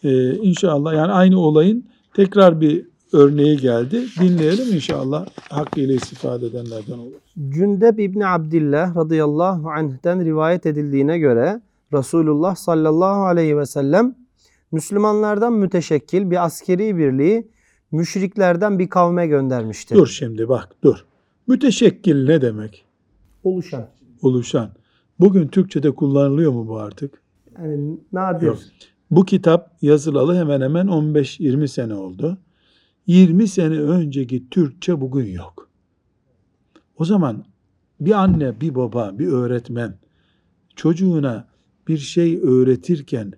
[0.03, 4.05] e, inşallah yani aynı olayın tekrar bir örneği geldi.
[4.19, 7.13] Dinleyelim inşallah hakkıyla istifade edenlerden olur.
[7.49, 11.62] Cündeb İbni Abdillah radıyallahu anh'ten rivayet edildiğine göre
[11.93, 14.15] Resulullah sallallahu aleyhi ve sellem
[14.71, 17.47] Müslümanlardan müteşekkil bir askeri birliği
[17.91, 19.95] müşriklerden bir kavme göndermiştir.
[19.95, 21.05] Dur şimdi bak dur.
[21.47, 22.85] Müteşekkil ne demek?
[23.43, 23.88] Oluşan.
[24.21, 24.69] Oluşan.
[25.19, 27.21] Bugün Türkçe'de kullanılıyor mu bu artık?
[27.58, 28.47] Yani nadir.
[28.47, 28.60] Yok.
[29.12, 32.38] Bu kitap yazılalı hemen hemen 15-20 sene oldu.
[33.08, 35.69] 20 sene önceki Türkçe bugün yok.
[36.97, 37.45] O zaman
[37.99, 39.97] bir anne, bir baba, bir öğretmen
[40.75, 41.47] çocuğuna
[41.88, 43.34] bir şey öğretirken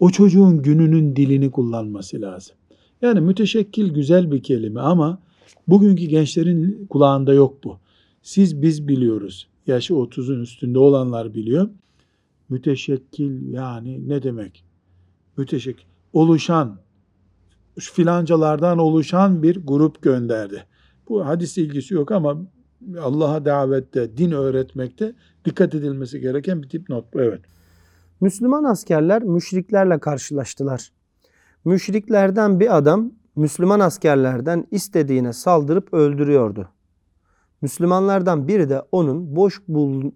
[0.00, 2.56] o çocuğun gününün dilini kullanması lazım.
[3.02, 5.22] Yani müteşekkil güzel bir kelime ama
[5.68, 7.78] bugünkü gençlerin kulağında yok bu.
[8.22, 9.48] Siz biz biliyoruz.
[9.66, 11.68] Yaşı 30'un üstünde olanlar biliyor.
[12.48, 14.64] Müteşekkil yani ne demek?
[15.36, 15.86] Müteşekkil.
[16.12, 16.78] Oluşan,
[17.78, 20.66] filancalardan oluşan bir grup gönderdi.
[21.08, 22.36] Bu hadis ilgisi yok ama
[23.00, 25.12] Allah'a davette, din öğretmekte
[25.44, 27.20] dikkat edilmesi gereken bir tip not bu.
[27.20, 27.40] Evet.
[28.20, 30.92] Müslüman askerler müşriklerle karşılaştılar.
[31.64, 36.68] Müşriklerden bir adam Müslüman askerlerden istediğine saldırıp öldürüyordu.
[37.62, 39.62] Müslümanlardan biri de onun boş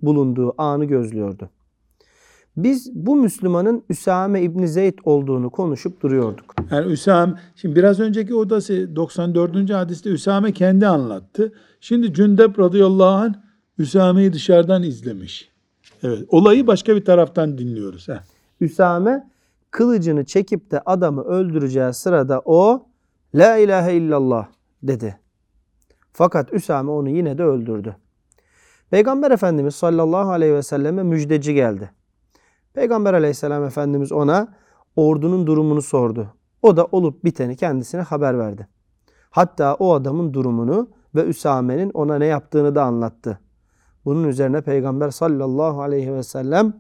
[0.03, 1.51] bulunduğu anı gözlüyordu.
[2.57, 6.55] Biz bu Müslümanın Üsame İbni Zeyd olduğunu konuşup duruyorduk.
[6.71, 9.71] Yani Üsame, şimdi biraz önceki odası 94.
[9.71, 11.53] hadiste Üsame kendi anlattı.
[11.81, 13.35] Şimdi Cündep radıyallahu anh
[13.79, 15.51] Üsame'yi dışarıdan izlemiş.
[16.03, 18.09] Evet, olayı başka bir taraftan dinliyoruz.
[18.09, 18.21] Heh.
[18.61, 19.31] Üsame
[19.71, 22.87] kılıcını çekip de adamı öldüreceği sırada o
[23.35, 24.47] La ilahe illallah
[24.83, 25.17] dedi.
[26.17, 27.97] Fakat Üsame onu yine de öldürdü.
[28.91, 31.91] Peygamber Efendimiz sallallahu aleyhi ve selleme müjdeci geldi.
[32.75, 34.49] Peygamber aleyhisselam Efendimiz ona
[34.97, 36.29] ordunun durumunu sordu.
[36.63, 38.69] O da olup biteni kendisine haber verdi.
[39.31, 43.39] Hatta o adamın durumunu ve Üsame'nin ona ne yaptığını da anlattı.
[44.05, 46.73] Bunun üzerine Peygamber sallallahu aleyhi ve sellem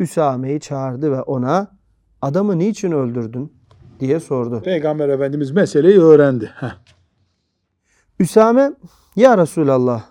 [0.00, 1.76] Üsame'yi çağırdı ve ona
[2.22, 3.52] adamı niçin öldürdün
[4.00, 4.62] diye sordu.
[4.64, 6.50] Peygamber Efendimiz meseleyi öğrendi.
[6.54, 6.97] Heh.
[8.20, 8.72] Üsame
[9.16, 10.04] ya Resulallah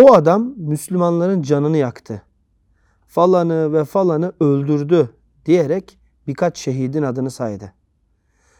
[0.00, 2.22] o adam Müslümanların canını yaktı.
[3.06, 5.10] Falanı ve falanı öldürdü
[5.46, 7.72] diyerek birkaç şehidin adını saydı.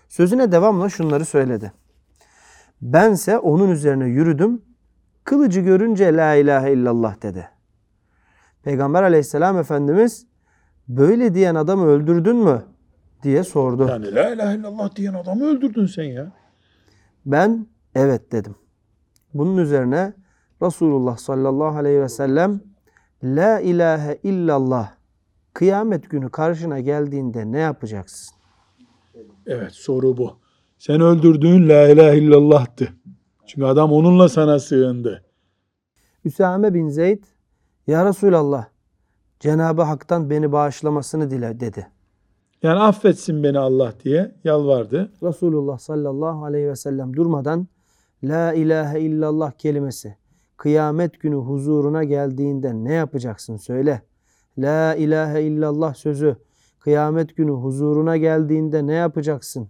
[0.09, 1.73] Sözüne devamla şunları söyledi.
[2.81, 4.63] Bense onun üzerine yürüdüm.
[5.25, 7.49] Kılıcı görünce la ilahe illallah dedi.
[8.63, 10.27] Peygamber aleyhisselam efendimiz
[10.89, 12.63] böyle diyen adamı öldürdün mü
[13.23, 13.87] diye sordu.
[13.89, 16.33] Yani la ilahe illallah diyen adamı öldürdün sen ya.
[17.27, 18.55] Ben evet dedim.
[19.35, 20.13] Bunun üzerine
[20.63, 22.61] Resulullah sallallahu aleyhi ve sellem
[23.25, 24.93] La ilahe illallah
[25.55, 28.37] kıyamet günü karşına geldiğinde ne yapacaksın?
[29.47, 30.37] Evet soru bu.
[30.79, 32.89] Sen öldürdüğün la ilahe illallah'tı.
[33.47, 35.25] Çünkü adam onunla sana sığındı.
[36.25, 37.25] Üsame bin Zeyd
[37.87, 38.67] Ya Resulallah
[39.41, 41.87] Cenab-ı Hak'tan beni bağışlamasını dile dedi.
[42.63, 45.13] Yani affetsin beni Allah diye yalvardı.
[45.23, 47.69] Resulullah sallallahu aleyhi ve sellem durmadan
[48.25, 50.17] La ilahe illallah kelimesi
[50.57, 54.03] kıyamet günü huzuruna geldiğinde ne yapacaksın söyle.
[54.59, 56.37] La ilahe illallah sözü
[56.81, 59.69] kıyamet günü huzuruna geldiğinde ne yapacaksın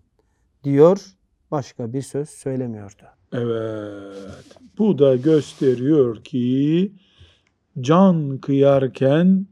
[0.64, 1.16] diyor
[1.50, 3.02] başka bir söz söylemiyordu.
[3.32, 4.56] Evet.
[4.78, 6.92] Bu da gösteriyor ki
[7.80, 9.46] can kıyarken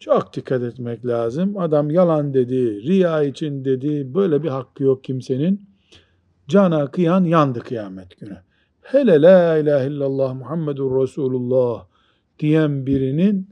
[0.00, 1.58] çok dikkat etmek lazım.
[1.58, 4.14] Adam yalan dedi, riya için dedi.
[4.14, 5.73] Böyle bir hakkı yok kimsenin.
[6.48, 8.36] Cana kıyan yandı kıyamet günü.
[8.82, 11.84] Hele la ilahe illallah Muhammedur Resulullah
[12.38, 13.48] diyen birinin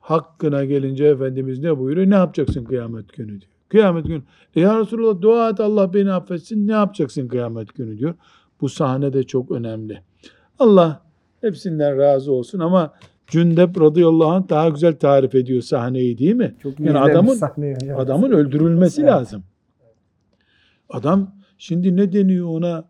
[0.00, 2.10] hakkına gelince Efendimiz ne buyuruyor?
[2.10, 3.52] Ne yapacaksın kıyamet günü diyor.
[3.68, 4.22] Kıyamet günü.
[4.56, 6.68] E ya Resulullah dua et Allah beni affetsin.
[6.68, 8.14] Ne yapacaksın kıyamet günü diyor.
[8.60, 10.02] Bu sahne de çok önemli.
[10.58, 11.02] Allah
[11.40, 12.92] hepsinden razı olsun ama
[13.26, 16.54] Cündep radıyallahu anh daha güzel tarif ediyor sahneyi değil mi?
[16.62, 19.10] Çok Yani adamın adamın adamın öldürülmesi Evet.
[19.10, 19.42] lazım.
[20.90, 22.84] Adam şimdi ne deniyor ona?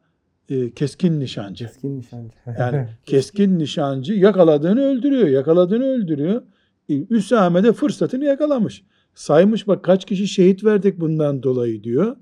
[0.48, 1.66] Ee, keskin nişancı.
[1.66, 2.32] keskin nişancı.
[2.58, 5.28] Yani keskin nişancı yakaladığını öldürüyor.
[5.28, 6.42] Yakaladığını öldürüyor.
[6.88, 8.84] E, Üsame de fırsatını yakalamış.
[9.14, 12.16] Saymış bak kaç kişi şehit verdik bundan dolayı diyor.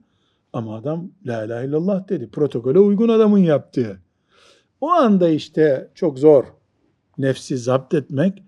[0.53, 2.31] Ama adam la ilahe illallah dedi.
[2.31, 3.99] Protokole uygun adamın yaptığı.
[4.81, 6.45] O anda işte çok zor
[7.19, 8.43] nefsi zapt etmek.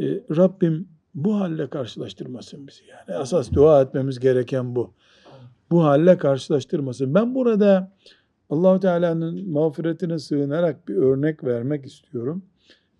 [0.00, 0.04] E,
[0.36, 2.82] Rabbim bu halle karşılaştırmasın bizi.
[2.90, 4.94] Yani asas dua etmemiz gereken bu.
[5.70, 7.14] Bu halle karşılaştırmasın.
[7.14, 7.92] Ben burada
[8.50, 12.42] Allahu Teala'nın mağfiretine sığınarak bir örnek vermek istiyorum.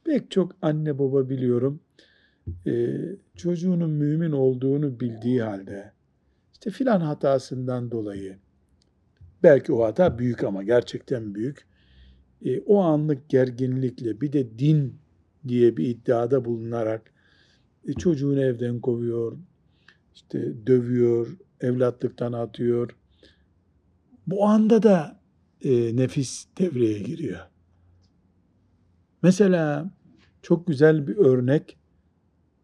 [0.05, 1.81] Pek çok anne baba biliyorum.
[2.67, 2.97] e,
[3.37, 5.93] çocuğunun mümin olduğunu bildiği halde
[6.53, 8.37] işte filan hatasından dolayı
[9.43, 11.67] belki o hata büyük ama gerçekten büyük.
[12.45, 14.95] E, o anlık gerginlikle bir de din
[15.49, 17.13] diye bir iddiada bulunarak
[17.89, 19.37] e, çocuğunu evden kovuyor,
[20.15, 22.91] işte dövüyor, evlatlıktan atıyor.
[24.27, 25.21] Bu anda da
[25.65, 27.41] e, nefis devreye giriyor.
[29.23, 29.91] Mesela
[30.43, 31.77] çok güzel bir örnek.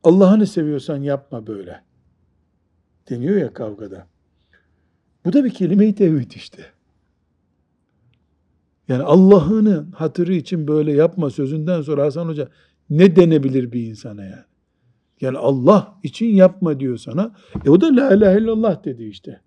[0.04, 1.82] Allah'ını seviyorsan yapma böyle.
[3.10, 4.06] Deniyor ya kavgada.
[5.24, 6.66] Bu da bir kelime-i tevhid işte.
[8.88, 12.48] Yani Allah'ını hatırı için böyle yapma sözünden sonra Hasan Hoca
[12.90, 14.44] ne denebilir bir insana yani?
[15.22, 17.34] Yani Allah için yapma diyor sana.
[17.64, 19.40] E o da la ilahe illallah dedi işte.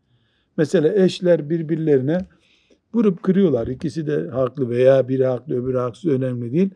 [0.57, 2.25] Mesela eşler birbirlerine
[2.93, 3.67] vurup kırıyorlar.
[3.67, 6.69] İkisi de haklı veya biri haklı öbürü haksız önemli değil.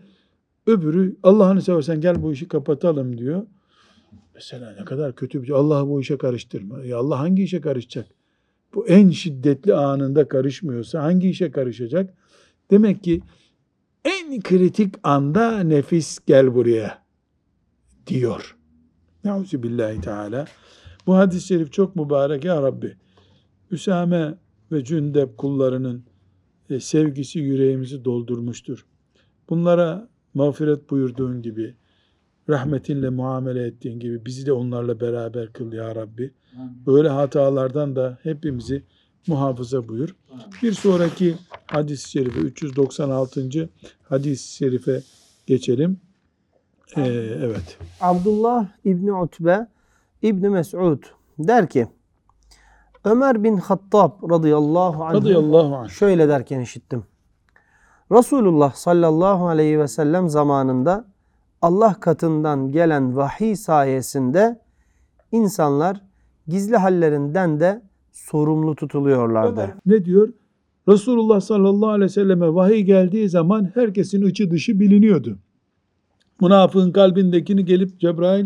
[0.67, 3.45] Öbürü Allah'ını seversen gel bu işi kapatalım diyor.
[4.35, 5.55] Mesela ne kadar kötü bir şey.
[5.55, 6.85] Allah bu işe karıştırma.
[6.85, 8.07] Ya Allah hangi işe karışacak?
[8.73, 12.13] Bu en şiddetli anında karışmıyorsa hangi işe karışacak?
[12.71, 13.21] Demek ki
[14.05, 17.03] en kritik anda nefis gel buraya
[18.07, 18.59] diyor.
[19.24, 20.45] Nauzu billahi teala.
[21.07, 22.95] Bu hadis-i şerif çok mübarek ya Rabbi.
[23.72, 24.36] Üsame
[24.72, 26.03] ve Cündep kullarının
[26.70, 28.86] e, sevgisi yüreğimizi doldurmuştur.
[29.49, 31.76] Bunlara mağfiret buyurduğun gibi,
[32.49, 36.34] rahmetinle muamele ettiğin gibi bizi de onlarla beraber kıl ya Rabbi.
[36.86, 38.84] Böyle hatalardan da hepimizi
[39.28, 40.15] muhafaza buyur.
[40.63, 43.70] Bir sonraki hadis-i şerife 396.
[44.03, 45.01] hadis-i şerife
[45.47, 45.99] geçelim.
[46.97, 47.01] Ee,
[47.43, 47.77] evet.
[48.01, 49.67] Abdullah İbni Utbe
[50.21, 51.03] İbni Mes'ud
[51.39, 51.87] der ki
[53.03, 55.89] Ömer bin Hattab radıyallahu anh Radıyallahu anh.
[55.89, 57.03] şöyle derken işittim.
[58.11, 61.05] Resulullah sallallahu aleyhi ve sellem zamanında
[61.61, 64.59] Allah katından gelen vahiy sayesinde
[65.31, 66.01] insanlar
[66.47, 67.81] gizli hallerinden de
[68.11, 69.75] sorumlu tutuluyorlardı.
[69.85, 70.29] Ne diyor?
[70.87, 75.37] Resulullah sallallahu aleyhi ve selleme vahiy geldiği zaman herkesin içi dışı biliniyordu.
[76.41, 78.45] Münafığın kalbindekini gelip Cebrail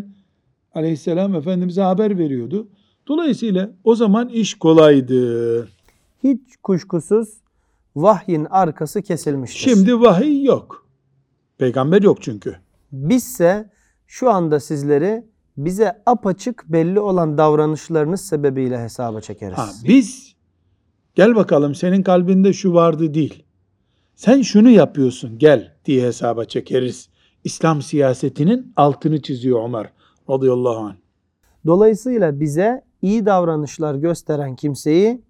[0.75, 2.67] aleyhisselam Efendimiz'e haber veriyordu.
[3.07, 5.67] Dolayısıyla o zaman iş kolaydı.
[6.23, 7.29] Hiç kuşkusuz
[7.95, 9.59] vahyin arkası kesilmiştir.
[9.59, 10.87] Şimdi vahiy yok.
[11.57, 12.55] Peygamber yok çünkü.
[12.91, 13.69] Bizse
[14.07, 15.25] şu anda sizleri
[15.57, 19.57] bize apaçık belli olan davranışlarınız sebebiyle hesaba çekeriz.
[19.57, 20.35] Ha, biz
[21.15, 23.43] gel bakalım senin kalbinde şu vardı değil.
[24.15, 27.09] Sen şunu yapıyorsun gel diye hesaba çekeriz.
[27.43, 29.89] İslam siyasetinin altını çiziyor Ömer
[30.29, 30.95] radıyallahu anh.
[31.65, 35.21] Dolayısıyla bize iyi davranışlar gösteren kimseyi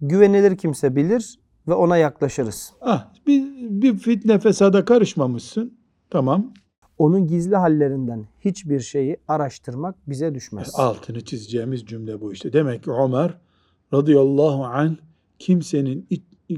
[0.00, 2.72] güvenilir kimse bilir ve ona yaklaşırız.
[2.80, 5.78] Ah, bir, bir fitne fesada karışmamışsın.
[6.10, 6.52] Tamam.
[6.98, 10.70] Onun gizli hallerinden hiçbir şeyi araştırmak bize düşmez.
[10.74, 12.52] Altını çizeceğimiz cümle bu işte.
[12.52, 13.34] Demek ki Ömer
[13.92, 14.96] radıyallahu anh
[15.38, 16.08] kimsenin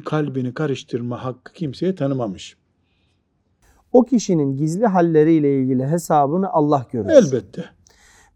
[0.04, 2.56] kalbini karıştırma hakkı kimseye tanımamış.
[3.92, 7.08] O kişinin gizli halleriyle ilgili hesabını Allah görür.
[7.08, 7.64] Elbette.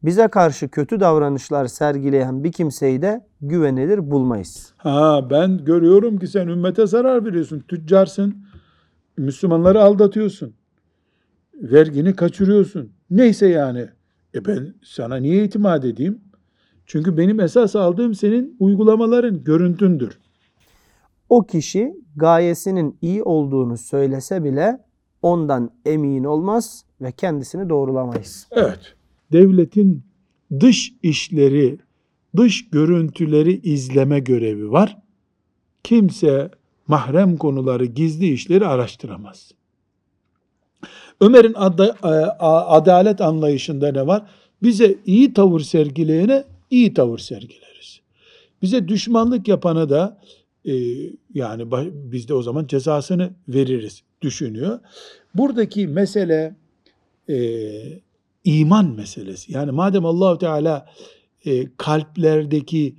[0.02, 4.72] Bize karşı kötü davranışlar sergileyen bir kimseyi de güvenilir bulmayız.
[4.76, 7.60] Ha ben görüyorum ki sen ümmete zarar veriyorsun.
[7.68, 8.34] Tüccarsın.
[9.16, 10.54] Müslümanları aldatıyorsun.
[11.54, 12.92] Vergini kaçırıyorsun.
[13.10, 13.88] Neyse yani.
[14.34, 16.20] E ben sana niye itimat edeyim?
[16.86, 20.18] Çünkü benim esas aldığım senin uygulamaların, görüntündür.
[21.28, 24.85] O kişi gayesinin iyi olduğunu söylese bile
[25.26, 28.46] ondan emin olmaz ve kendisini doğrulamayız.
[28.50, 28.94] Evet.
[29.32, 30.02] Devletin
[30.60, 31.78] dış işleri,
[32.36, 34.98] dış görüntüleri izleme görevi var.
[35.84, 36.50] Kimse
[36.86, 39.52] mahrem konuları, gizli işleri araştıramaz.
[41.20, 41.96] Ömer'in ada-
[42.40, 44.22] a- adalet anlayışında ne var?
[44.62, 48.00] Bize iyi tavır sergileyene iyi tavır sergileriz.
[48.62, 50.18] Bize düşmanlık yapana da
[50.66, 50.74] e,
[51.34, 51.64] yani
[51.94, 54.80] biz de o zaman cezasını veririz düşünüyor.
[55.34, 56.56] Buradaki mesele
[57.28, 57.36] e,
[58.44, 59.52] iman meselesi.
[59.52, 60.86] Yani madem Allahu Teala
[61.44, 62.96] e, kalplerdeki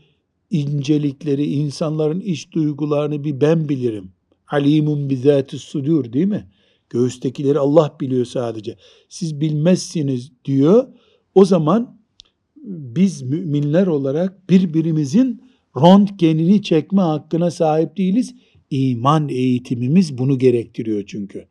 [0.51, 4.11] incelikleri, insanların iç duygularını bir ben bilirim.
[4.47, 6.47] Alimun bizatis sudur değil mi?
[6.89, 8.77] Göğüstekileri Allah biliyor sadece.
[9.09, 10.87] Siz bilmezsiniz diyor.
[11.35, 11.97] O zaman
[12.65, 15.46] biz müminler olarak birbirimizin
[15.81, 18.35] röntgenini çekme hakkına sahip değiliz.
[18.69, 21.47] İman eğitimimiz bunu gerektiriyor çünkü.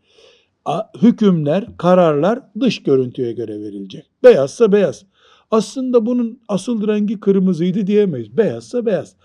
[1.03, 4.07] Hükümler, kararlar dış görüntüye göre verilecek.
[4.25, 5.05] Beyazsa beyaz.
[5.51, 8.37] Aslında bunun asıl rengi kırmızıydı diyemeyiz.
[8.37, 9.17] Beyazsa beyaz.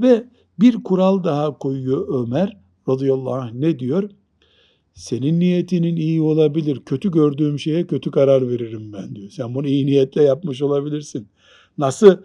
[0.00, 0.24] Ve
[0.60, 2.56] bir kural daha koyuyor Ömer
[2.88, 4.10] radıyallahu anh ne diyor?
[4.94, 6.80] Senin niyetinin iyi olabilir.
[6.86, 9.30] Kötü gördüğüm şeye kötü karar veririm ben diyor.
[9.30, 11.28] Sen bunu iyi niyetle yapmış olabilirsin.
[11.78, 12.16] Nasıl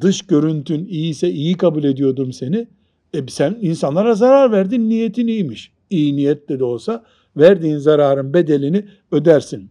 [0.00, 2.68] dış görüntün iyiyse iyi kabul ediyordum seni.
[3.14, 5.72] E sen insanlara zarar verdin niyetin iyiymiş.
[5.90, 7.04] İyi niyetle de olsa
[7.36, 9.70] verdiğin zararın bedelini ödersin.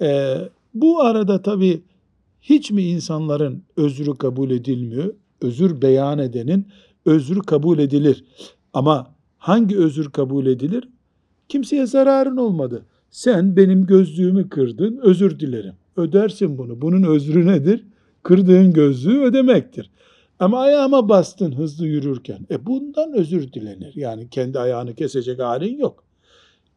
[0.00, 0.36] E,
[0.74, 1.82] bu arada tabii
[2.40, 5.14] hiç mi insanların özrü kabul edilmiyor?
[5.40, 6.66] Özür beyan edenin
[7.06, 8.24] özrü kabul edilir.
[8.72, 10.88] Ama hangi özür kabul edilir?
[11.48, 12.86] Kimseye zararın olmadı.
[13.10, 15.74] Sen benim gözlüğümü kırdın, özür dilerim.
[15.96, 16.82] Ödersin bunu.
[16.82, 17.84] Bunun özrü nedir?
[18.26, 19.90] Kırdığın gözlüğü ödemektir.
[20.38, 22.46] Ama ayağıma bastın hızlı yürürken.
[22.50, 23.92] E bundan özür dilenir.
[23.94, 26.04] Yani kendi ayağını kesecek halin yok.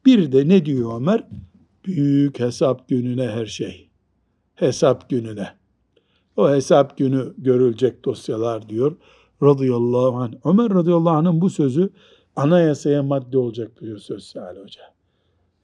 [0.06, 1.28] Bir de ne diyor Ömer?
[1.86, 3.90] Büyük hesap gününe her şey.
[4.56, 5.50] Hesap gününe.
[6.38, 8.98] O hesap günü görülecek dosyalar diyor.
[9.44, 10.34] Radıyallahu anh.
[10.46, 11.90] Ömer radıyallahu anh'ın bu sözü
[12.36, 14.84] anayasaya madde olacak diyor söz Salih Hoca.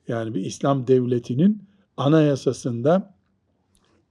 [0.07, 1.63] Yani bir İslam devletinin
[1.97, 3.13] anayasasında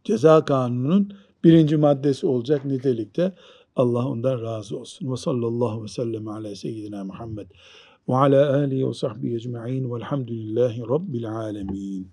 [0.05, 1.14] ceza kanununun
[1.45, 3.32] birinci maddesi olacak nitelikte.
[3.76, 5.12] Allah ondan razı olsun.
[5.12, 7.47] Ve sallallahu ve sellem ala seyyidina Muhammed
[8.09, 12.09] ve ala alihi ve sahbihi ecma'in velhamdülillahi rabbil alemin.